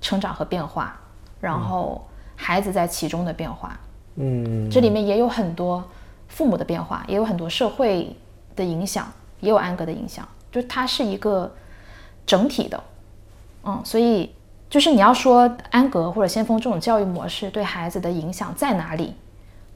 [0.00, 0.98] 成长和变化，
[1.40, 3.78] 然后孩子在其中的变化，
[4.16, 5.84] 嗯，这里面也有很多
[6.28, 8.14] 父母的变化，也有很多社会
[8.54, 9.10] 的影响，
[9.40, 11.54] 也有安格的影响，就它是一个
[12.26, 12.82] 整体的，
[13.64, 14.32] 嗯，所以
[14.68, 19.14] 就是你要说安格或者先锋这种教育模式对孩子的影响在哪里，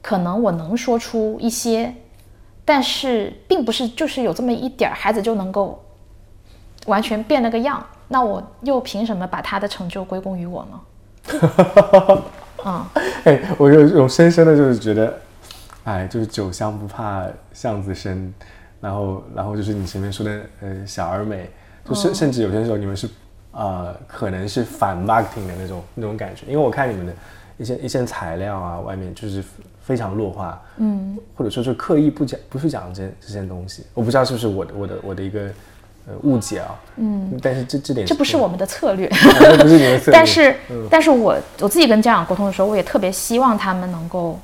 [0.01, 1.93] 可能我能说出一些，
[2.65, 5.81] 但是并不是就是有这么一点儿孩子就能够
[6.87, 10.79] 完全变了个样，那我又凭什么把他的成就归功于我呢？
[12.65, 12.85] 嗯，
[13.23, 15.17] 哎，我有种深深的就是觉得。
[15.83, 18.31] 哎，就是酒香不怕巷子深，
[18.79, 21.49] 然后，然后就是你前面说的，呃，小而美，
[21.83, 23.09] 就甚甚至有些时候你们是，
[23.49, 27.13] 呃，可能是反 marketing 的那种那种感觉，因为我看你们的
[27.57, 29.43] 一些一些材料啊，外面就是
[29.81, 35.49] 非常弱化，嗯，或者说是刻意不讲，不去讲这这些东西，我不知道是不是我的我的我的一个
[36.07, 40.55] 呃误解啊，嗯，但是这这点这不是我们的策略，不是你的策略， 但是，
[40.89, 44.39] 但是我我自己跟家长沟通的时候，我也特别希望他们能够。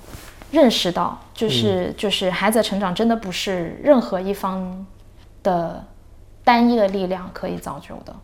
[0.49, 4.87] 认识到，就是就是孩子的成长真的不是任何一方
[5.43, 5.83] 的
[6.41, 8.15] 单一的力量可以造就的。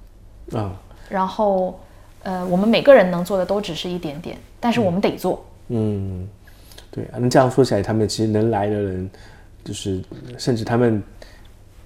[0.53, 0.73] 嗯。
[1.09, 1.77] 然后，
[2.23, 5.45] 呃，我们每个人能做的都只是一点点，但是我们得做。
[5.67, 6.25] 嗯，
[6.89, 7.05] 对。
[7.11, 9.09] 那这样说起来，他们其实能来的人，
[9.65, 10.01] 就是
[10.37, 11.03] 甚至他们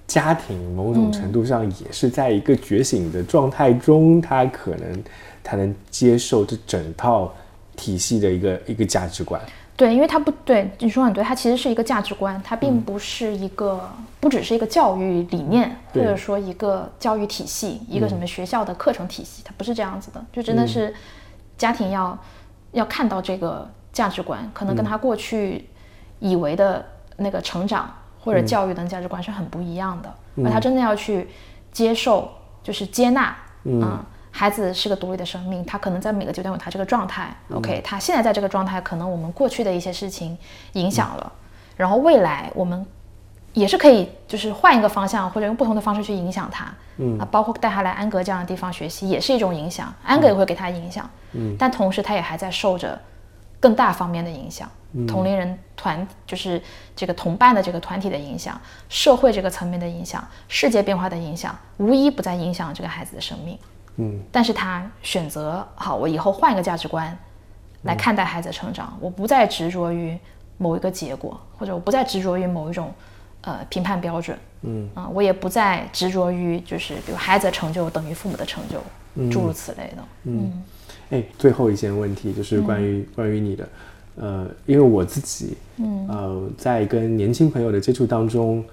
[0.08, 5.04] 家庭某种程度上也是在一个觉醒的状态中，他可能
[5.44, 7.32] 他能接受这整套
[7.76, 9.40] 体系的一个一个价值观。
[9.76, 13.88] 对，因为它不对，你说很对，它其实是一个价值观，它并不是一个，
[14.18, 20.92] 不只是一个教育理念，或者说一个教育体系，一个什么学校的课程体系，它不是这样子的，就真的是
[21.56, 22.18] 家庭要
[22.72, 25.68] 要看到这个价值观，可能跟他过去
[26.18, 26.84] 以为的
[27.16, 27.88] 那个成长
[28.20, 30.14] 或者教育等价值观是很不一样的，
[30.44, 31.28] 而他真的要去
[31.72, 32.30] 接受，
[32.62, 33.98] 就是接纳，嗯。
[34.30, 37.34] 孩子是个独立的生命，他可能在每个阶段有他这个状态。
[37.52, 40.36] OK，他现在在这个状态，可能我们过去的一些事情
[40.74, 41.32] 影响了，
[41.76, 42.86] 然后未来我们
[43.52, 46.72] 也是可以，就是换一个方向或者用不同的方式去影响他。
[46.98, 49.92] 嗯啊，包括带他来安格这样的地方学习，也是一种影响。
[50.04, 51.08] 安格也会给他影响。
[51.32, 52.96] 嗯，但同时他也还在受着
[53.60, 54.70] 更大方面的影响，
[55.06, 56.62] 同龄人团就是
[56.94, 63.58] 这个同伴的这个团体的影响，社会这个层面的影响，世界变化的影响，无一不在影响这个孩子的生命。
[63.96, 67.18] 嗯，但是他选择好，我以后换一个价值观
[67.82, 70.16] 来看待孩子的成长，我不再执着于
[70.56, 72.94] 某一个结果，或者我不再执着于某一种
[73.40, 74.88] 呃评判标准，嗯。
[74.94, 78.80] 啊，我也不再执着于就是比如孩子的成就等于父母的成就，
[79.30, 80.04] 诸如此类的。
[80.24, 80.62] 嗯，
[81.10, 83.68] 哎，最后一件问题就是关于关于你的，
[84.16, 86.06] 呃，因为我自己，嗯。
[86.08, 88.64] 呃，在跟年轻朋友的接触当中，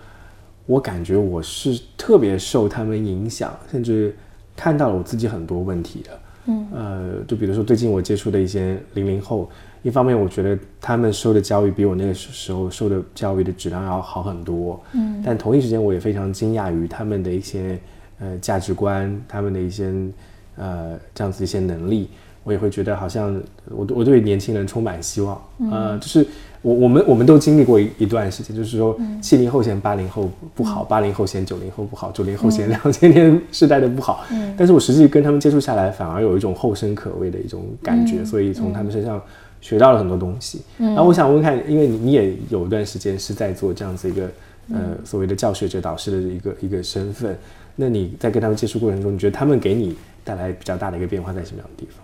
[0.66, 4.16] 我感觉我是特别受他们影响，甚至。
[4.58, 9.50] 看到了我自己很多问题的，嗯，呃，就比如说最近我接触的一些零零后，
[9.84, 17.78] 一方面我觉得他们受的教育比我那个时候受的教育的质量要好很多，嗯，但同一时间我也非常惊讶于他们的一些
[18.20, 19.94] 呃价值观，他们的一些
[20.56, 22.10] 呃这样子一些能力，
[22.46, 23.36] 我也会觉得好像
[23.70, 26.26] 我我对年轻人充满希望，呃，就是。
[26.62, 34.26] 我我们我们都经历过一一段时间，就是说七零后嫌八零后不好，八零后嫌九零后不好，九零后嫌两千年世代的不好。
[34.32, 39.22] 嗯，但是我实际跟他们接触下来，反而有一种后生可畏的一种感觉，所以从他们身上
[39.62, 40.60] 学到了很多东西。
[40.80, 44.28] 然后我想问看，因为你你也有一段时间是在做这样子一个
[44.74, 47.38] 呃所谓的教学者导师的一个一个身份，
[47.76, 52.04] 那你在跟他们接触过程中，你觉得他们给你带来比较大的一个变化在什么样的地方？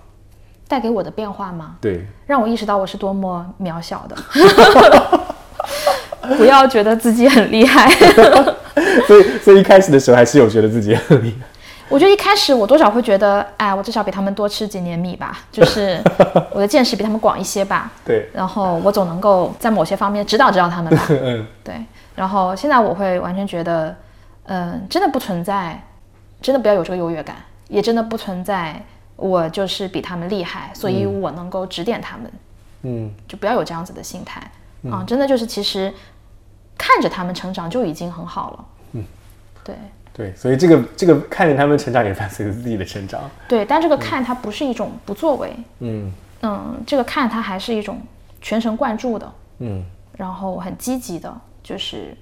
[0.72, 1.76] 带给我的变化吗？
[1.82, 4.16] 对，让我意识到我是多么渺小的。
[6.38, 7.90] 不要觉得自己很厉害。
[9.06, 11.46] 所以，所以一开始的时候还是有觉得自己很厉害。
[11.90, 16.00] 我觉得一开始我多少会觉得，哎，我至少比他们多吃几年米吧，就是
[16.56, 17.92] 我的见识比他们广一些吧。
[18.06, 18.30] 对。
[18.32, 21.04] 然后我总能够在某些方面指导指导他们吧。
[21.10, 21.46] 嗯。
[21.66, 21.76] 对。
[22.16, 23.94] 然后现在我会完全觉得，
[24.46, 25.84] 嗯，真的不存在，
[26.42, 27.36] 真的不要有这个优越感，
[27.68, 28.82] 也真的不存在。
[29.22, 32.32] 我就是比他们厉害，所以我能够指点他们。
[32.82, 34.42] 嗯，就不要有这样子的心态
[34.90, 35.04] 啊！
[35.06, 35.94] 真的就是，其实
[36.76, 38.66] 看着他们成长就已经很好了。
[38.94, 39.04] 嗯，
[39.64, 39.76] 对
[40.12, 43.22] 对，所以这个这个看着他们成长，也伴随着自己的成长。
[43.48, 45.54] 对，但这个看它不是一种不作为。
[45.82, 46.12] 嗯
[46.42, 48.02] 嗯，这个看它还是一种
[48.42, 49.32] 全神贯注的。
[49.60, 49.86] 嗯，
[50.18, 52.18] 然后很积极的，就是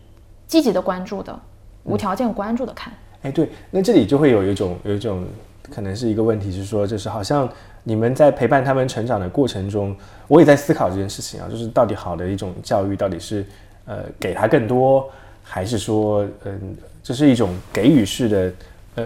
[0.45, 1.39] 积极的关注的，
[1.85, 2.91] 无条件关注的看。
[3.21, 5.25] 哎，对，那这里就会有一种有一种。
[5.73, 7.47] 可能是一个问题，是说，就是好像
[7.83, 9.95] 你们在陪伴他们成长的过程中，
[10.27, 13.45] 我也在思考这件事情啊，就是到底好的一种教育，到底是
[13.85, 15.09] 呃给他更多，
[15.43, 18.53] 还是说，嗯，这是一种给予式的
[18.95, 19.05] 呃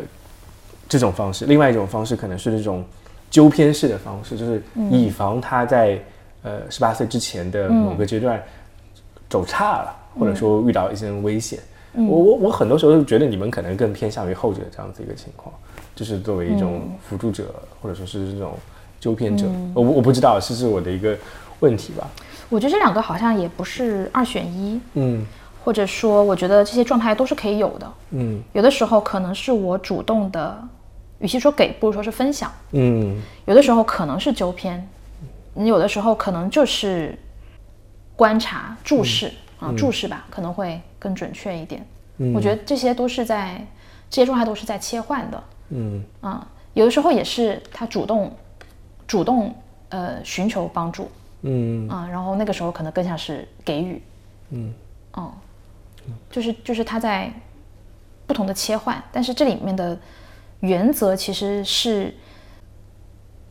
[0.89, 1.45] 这种方式？
[1.45, 2.84] 另外一种方式可能是那种
[3.30, 4.61] 纠偏式的方式，就是
[4.91, 5.99] 以防他在
[6.43, 8.41] 呃十八岁之前的某个阶段
[9.30, 11.59] 走差了，或者说遇到一些危险。
[11.95, 15.53] 我我我很多时候觉得你们可能更偏向于后者这样子一个情况，
[15.95, 18.57] 就是作为一种辅助者，或者说是这种
[18.99, 19.45] 纠偏者。
[19.73, 21.17] 我我不知道，这是我的一个
[21.59, 22.09] 问题吧。
[22.49, 24.79] 我觉得这两个好像也不是二选一。
[24.93, 25.25] 嗯。
[25.63, 27.93] 或者说，我觉得这些状态都是可以有的。
[28.11, 28.43] 嗯。
[28.51, 30.61] 有的时候可能是我主动的，
[31.19, 32.51] 与其说给，不如说是分享。
[32.71, 33.21] 嗯。
[33.45, 34.85] 有的时候可能是纠偏，
[35.53, 37.17] 你有的时候可能就是
[38.15, 41.85] 观察、注视啊，注视吧，可能会更准确一点。
[42.35, 43.65] 我觉得这些都是在
[44.09, 46.03] 这些状态都是在切换的，嗯。
[46.22, 48.32] 啊，有的时候也是他主动
[49.07, 49.53] 主动
[49.89, 51.09] 呃寻求帮助，
[51.41, 51.88] 嗯。
[51.89, 54.01] 啊，然后那个时候可能更像是给予，
[54.49, 54.74] 嗯。
[55.14, 55.32] 哦，
[56.30, 57.32] 就是就是他在
[58.26, 59.97] 不同的切换，但是这里面的
[60.61, 62.14] 原则其实是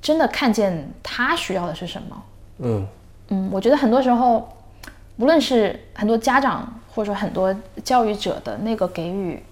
[0.01, 2.23] 真的看见他需要的是什么，
[2.59, 2.87] 嗯。
[3.29, 4.49] 嗯，我觉得很多时候
[5.17, 6.73] 无论是很多家长。
[6.95, 9.43] 或者说很多教育者的那个给予，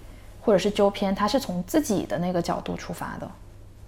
[0.41, 3.29] 或者是纠偏，他是从自己的那个角度出发的，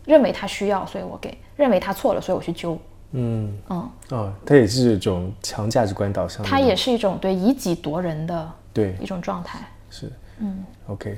[0.05, 2.77] 认为他需要，所以我给；认为他错了，所以我去纠。
[3.11, 6.45] 嗯嗯哦，他也是一种强价值观导向。
[6.45, 9.59] 他也是一种对以己夺人的对一种状态。
[9.89, 11.17] 是嗯，OK，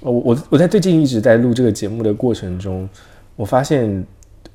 [0.00, 2.88] 我我我在最近一直在录这个节目的过程中，
[3.36, 4.04] 我发现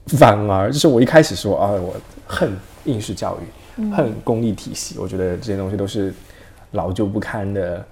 [0.08, 1.96] 反而就是我一开始说啊，我
[2.28, 6.14] 恨应试教育，恨公立体系，我觉得这些东西都是。
[6.72, 7.86] 老旧不堪的，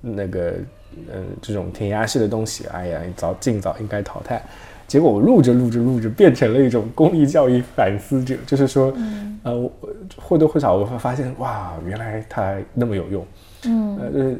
[0.00, 0.54] 那个，
[1.12, 4.42] 呃，这种填鸭式的东西，哎呀，早尽早应该淘汰。
[4.86, 8.92] 结果我录着录着录着，变成了一种公立教育反思者，就是说，
[9.42, 9.70] 呃，
[10.16, 13.26] 或多或少我会发现，哇，原来它那么有用。
[13.64, 14.34] 嗯，呃，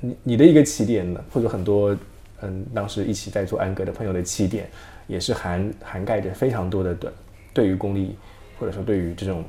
[0.00, 1.96] 你你的一个起点呢，或者很多，
[2.42, 4.68] 嗯，当时一起在做安格的朋友的起点，
[5.06, 7.10] 也是涵涵盖着非常多的对
[7.54, 8.14] 对于公益，
[8.60, 9.42] 或者说对于这种，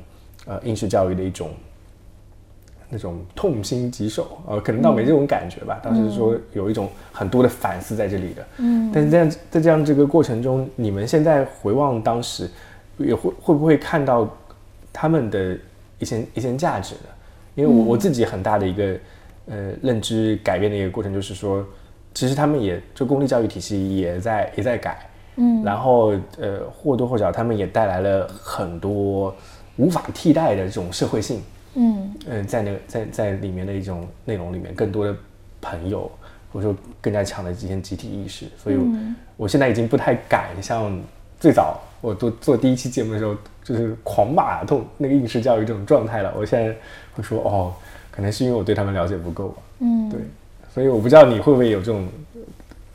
[0.46, 1.50] 呃，应试教育的一种。
[2.90, 5.78] 那种痛心疾首呃，可能倒没这种感觉吧。
[5.82, 8.90] 当时说有一种很多的反思在这里的，嗯。
[8.92, 12.48] 但是这样在这样这个过程中，你们现在回望当时，
[12.96, 14.26] 也会会不会看到
[14.90, 15.54] 他们的
[15.98, 17.10] 一些一些价值呢？
[17.54, 18.96] 因为我我自己很大的一个
[19.46, 21.62] 呃认知改变的一个过程，就是说，
[22.14, 25.62] 其实他们也就公立教育体系也在也在改，嗯。
[25.62, 29.34] 然后呃或多或少他们也带来了很多
[29.76, 31.42] 无法替代的这种社会性。
[31.80, 35.16] 嗯嗯，在那个在在里面的一种内容里面，更多的
[35.60, 36.10] 朋友，
[36.52, 38.76] 或者说更加强的这些集体意识，所以
[39.36, 41.00] 我现在已经不太敢像
[41.38, 46.34] 最早我做做第一期节目的时候，就是狂骂痛那个应试教育这种状态了。
[46.36, 46.74] 我现在
[47.14, 47.72] 会说，哦，
[48.10, 49.62] 可能是因为我对他们了解不够吧。
[49.78, 50.18] 嗯，对，
[50.74, 52.08] 所以我不知道你会不会有这种，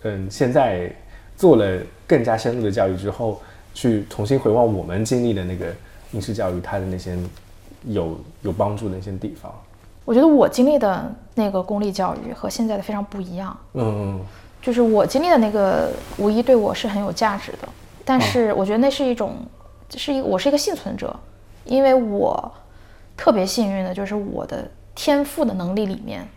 [0.01, 0.93] 嗯，现在
[1.37, 3.41] 做了更加深入的教育之后，
[3.73, 5.67] 去重新回望我们经历的那个
[6.11, 7.17] 应试教育它的那些。
[7.85, 9.53] 有有帮助的一些地方，
[10.05, 13.55] 我觉得我经历的那个公立教育和现在的非常不一样。
[13.73, 14.19] 嗯，
[14.61, 17.67] 就是我经历的那个无疑对我是很有价值的，
[18.05, 19.35] 但是我觉得那是一种，
[19.95, 21.13] 是一我是一个幸存者，
[21.65, 22.51] 因为我
[23.17, 26.27] 特别幸运的就是我的天赋的能力里面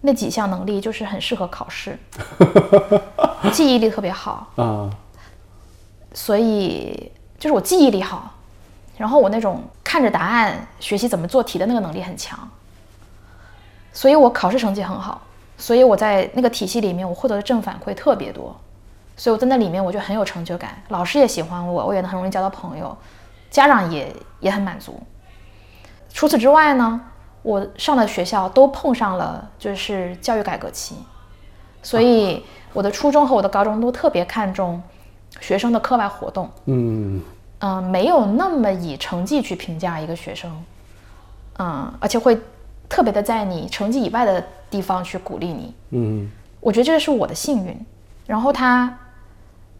[0.00, 1.98] 那几项能力就是很适合考试，
[3.52, 4.90] 记忆力特别好啊，
[6.12, 8.30] 所以就是我记忆力好。
[8.96, 9.60] 然后我那种
[9.94, 12.36] 看着答案学习怎么做题的那个能力很强，
[13.92, 15.22] 所以我考试成绩很好，
[15.56, 18.56] 所以我在那个体系里面我获得的正反馈特别多，
[19.16, 22.96] 所以我在那里面我就很有成就感，老师也喜欢我，我也能很容易交到朋友，
[23.52, 25.00] 家长也也很满足。
[26.12, 27.00] 除此之外呢，
[27.42, 30.96] 我上的学校都碰上了就是教育改革期，
[31.84, 34.82] 所以我的初中和我的高中都特别看重
[35.40, 36.50] 学生的课外活动。
[36.64, 37.22] 嗯。
[37.60, 40.50] 嗯，没有那么以成绩去评价一个学生，
[41.58, 42.38] 嗯，而且会
[42.88, 45.74] 特别的在你成绩以外的地方去鼓励你。
[45.90, 47.86] 嗯，我觉得这个是我的幸运。
[48.26, 48.98] 然后他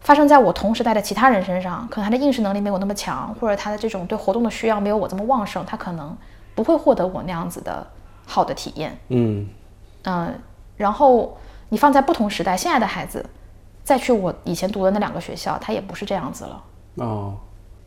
[0.01, 6.15] 发生在我同时代的其他人身上，可能他的应试能力没有那么强，或者他的这种对活动的需要没有我这么旺盛，他可能
[6.53, 7.85] 不会获得我那样子的
[8.25, 8.97] 好的体验。
[9.09, 9.47] 嗯
[10.03, 10.33] 嗯，
[10.77, 11.37] 然后
[11.69, 13.25] 你放在不同时代，现在的孩子
[13.83, 16.63] 再去我以前读的那两个学校，他也不是这样子了。
[16.95, 17.35] 哦。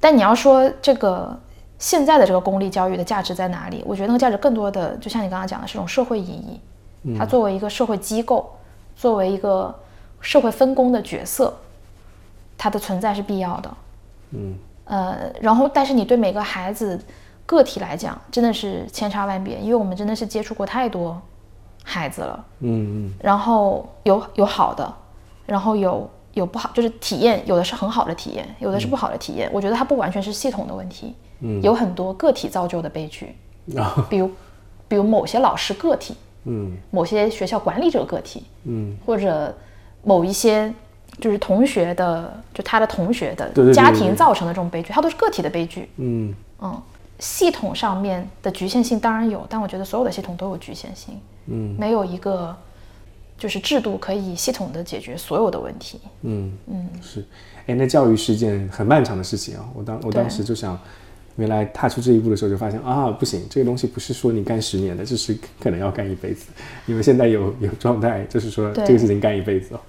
[0.01, 1.37] 但你要说这个
[1.79, 3.83] 现在的这个公立教育的价值在哪里？
[3.87, 6.61] 我觉得那个价值更多的，就像你刚刚讲的，是一种社会意义。
[7.17, 8.49] 它作为一个社会机构，
[8.95, 9.75] 作为一个
[10.21, 11.53] 社会分工的角色，
[12.57, 13.71] 它的存在是必要的。
[14.31, 14.55] 嗯。
[14.85, 17.01] 呃，然后，但是你对每个孩子
[17.45, 21.21] 个体来讲，真的是千差万别，因为我们真的是接触过太多
[21.83, 22.45] 孩子了。
[22.61, 23.15] 嗯嗯。
[23.21, 24.95] 然后有有好的，
[25.47, 26.09] 然后有。
[26.39, 29.51] 有不好，就是体验有的是很好的体验，有的是不好的体验。
[29.53, 33.35] 我觉得它不完全是系统的问题，嗯，有很多个体造就的悲剧，
[34.09, 34.31] 比如，
[34.89, 39.55] 比如某些老师个体嗯，某些学校管理者个体，嗯，或者
[40.03, 40.73] 某一些
[41.21, 45.91] 就是同学的，就他的同学的家庭造成的这种悲剧，它都是个体的悲剧。
[45.97, 46.83] 嗯嗯，
[47.19, 51.21] 系统上面的局限性当然有，但我觉得所有的系统都有局限性。
[51.47, 52.55] 嗯，没有一个
[53.39, 56.01] 就是制度可以系统的解决所有的问题。
[56.23, 57.25] 嗯嗯，是。
[57.67, 59.65] 哎，那教育是一件很漫长的事情啊！
[59.75, 60.79] 我当我当时就想。
[61.37, 66.47] 原来踏出这一步的时候，就发现啊，不行，这个东西不是说你干十年的，就是可能要干一辈子。
[66.85, 69.81] 你们现在有 有状态，就是说这个事情干一辈子哦。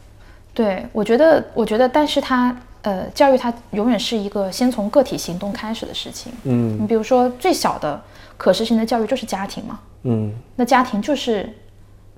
[0.53, 6.31] 对，我觉得，我觉得，但是它，呃，教育它永远是一个先从个体行动开始的事情。
[6.43, 7.99] 嗯，你比如说最小的
[8.37, 9.79] 可实行的教育就是家庭嘛。
[10.03, 11.51] 嗯，那家庭就是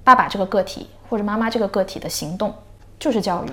[0.04, 2.54] 爸爸这个个体或者妈妈这个个体的行动
[3.00, 3.50] 就是教育。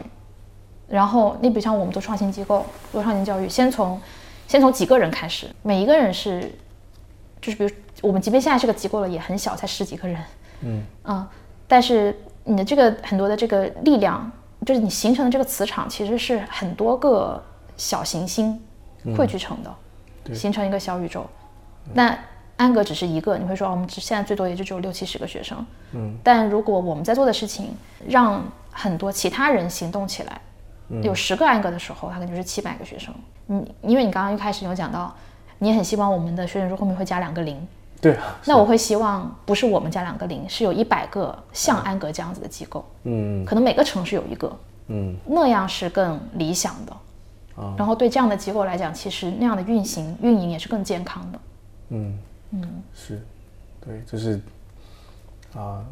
[0.89, 4.01] 然后你比如像我们做创新机构做创新教育，先从。
[4.49, 6.51] 先从几个人开始，每一个人是，
[7.39, 7.71] 就是比如
[8.01, 10.25] 我们即便现在这个机构了，也很小，才十几个人，
[10.63, 11.29] 嗯啊，
[11.67, 14.33] 但是你的这个很多的这个力量，
[14.65, 17.45] 就是你形成的这个磁场，其实是很多个
[17.77, 18.59] 小行星
[19.15, 21.27] 汇聚成的，形成一个小宇宙。
[21.93, 22.19] 那
[22.59, 27.75] 安格只是一个，你会说，我们只现在最多也就只有六七十个学生，嗯，但如果我们在做的事情
[28.07, 30.41] 让很多其他人行动起来，
[31.03, 33.15] 有十个安格的时候，他可能就是七百个学生。
[33.47, 35.15] 你，因为你刚刚一开始有讲到，
[35.59, 37.57] 你很希望我们的学生说后面会加两个零，
[38.01, 38.37] 对啊。
[38.45, 44.59] 那我会希望不是我们加两个零，是有一百个像安格这样子的机构，嗯，可能每个城市有一个，
[44.89, 46.93] 嗯，那样是更理想的。
[47.63, 51.39] 啊，然后对这样的机构来讲，其实那样的运行运营也是更健康的。
[51.91, 52.19] 嗯
[52.51, 53.21] 嗯，是，
[53.85, 54.41] 对，就是
[55.55, 55.85] 啊，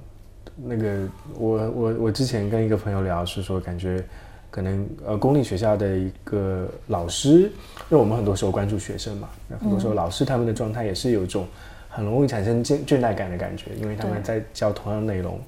[0.57, 4.05] 那个我我我之前跟一个朋友聊是说感觉。
[4.49, 7.51] 可能呃，公立学校的一个老师，因
[7.91, 11.47] 为我们很多时候关注学生嘛，那很多时候老师他们的状态也是有一种
[11.91, 15.39] 很容易产生倦倦怠感的感觉，因为他们在教同样的内容，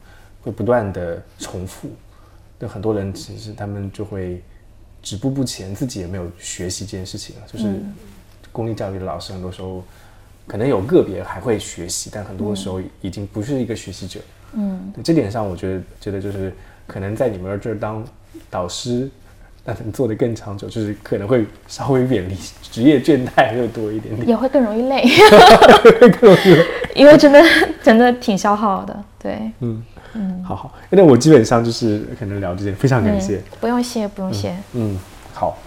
[0.43, 1.89] 会不断的重复。
[2.59, 4.43] 那很多人其实他们就会
[5.01, 7.43] 止步不前，自己也没有学习这件事情了。
[7.47, 7.81] 就是
[8.53, 9.83] 公立教育的老师，很多时候
[10.49, 14.19] 可能有个别还会学习，但很多时候已经不是一个学习者。
[14.55, 16.53] 嗯，这点上我觉得觉得就是
[16.87, 18.05] 可能在你们这儿当。
[18.51, 19.09] 导师，
[19.65, 25.03] 那能做的更长久，就是可能会稍微远离职业倦怠会多一点点，也会更容易累，
[26.95, 27.43] 因为真的
[27.83, 29.83] 真的挺消耗的，对，嗯。
[30.15, 34.99] 嗯，好好，那我基本上就是可能聊这些，非常感谢，不用谢，不用谢，嗯，
[35.35, 35.59] 好。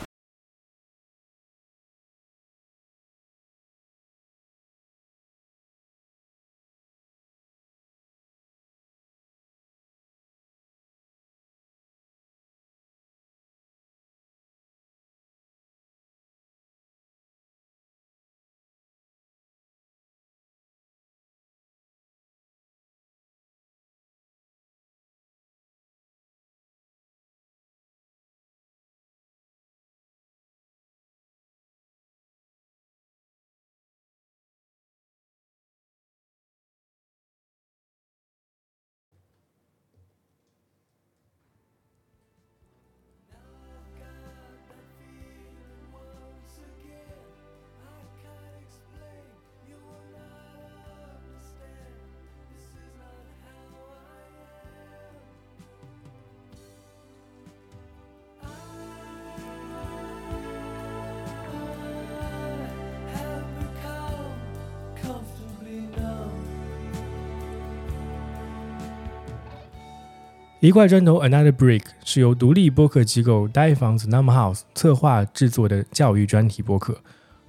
[70.62, 76.96] 一块砖头，Another Brick 是由独立播客机构 Die 房子 Number House 策划制作的教育专题播客。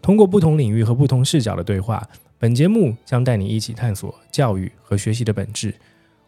[0.01, 2.09] 通过不同领域和不同视角的对话，
[2.39, 5.75] 本节目将带你一起探索教育和学习的本质。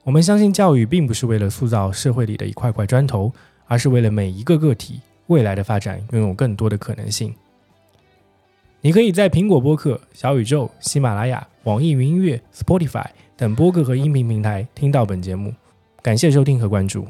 [0.02, 3.32] 我们相信，教育并不是为了塑造社会里的一块块砖头，
[3.66, 7.34] 而是为了每一个个体未来的发展拥有更多的可能性。
[8.82, 13.06] 你可以在苹果播客、小宇宙、喜马拉雅、网易云音乐、Spotify
[13.38, 15.54] 等播客和音频平台听到本节目。
[16.04, 17.06] 感谢收听和关注。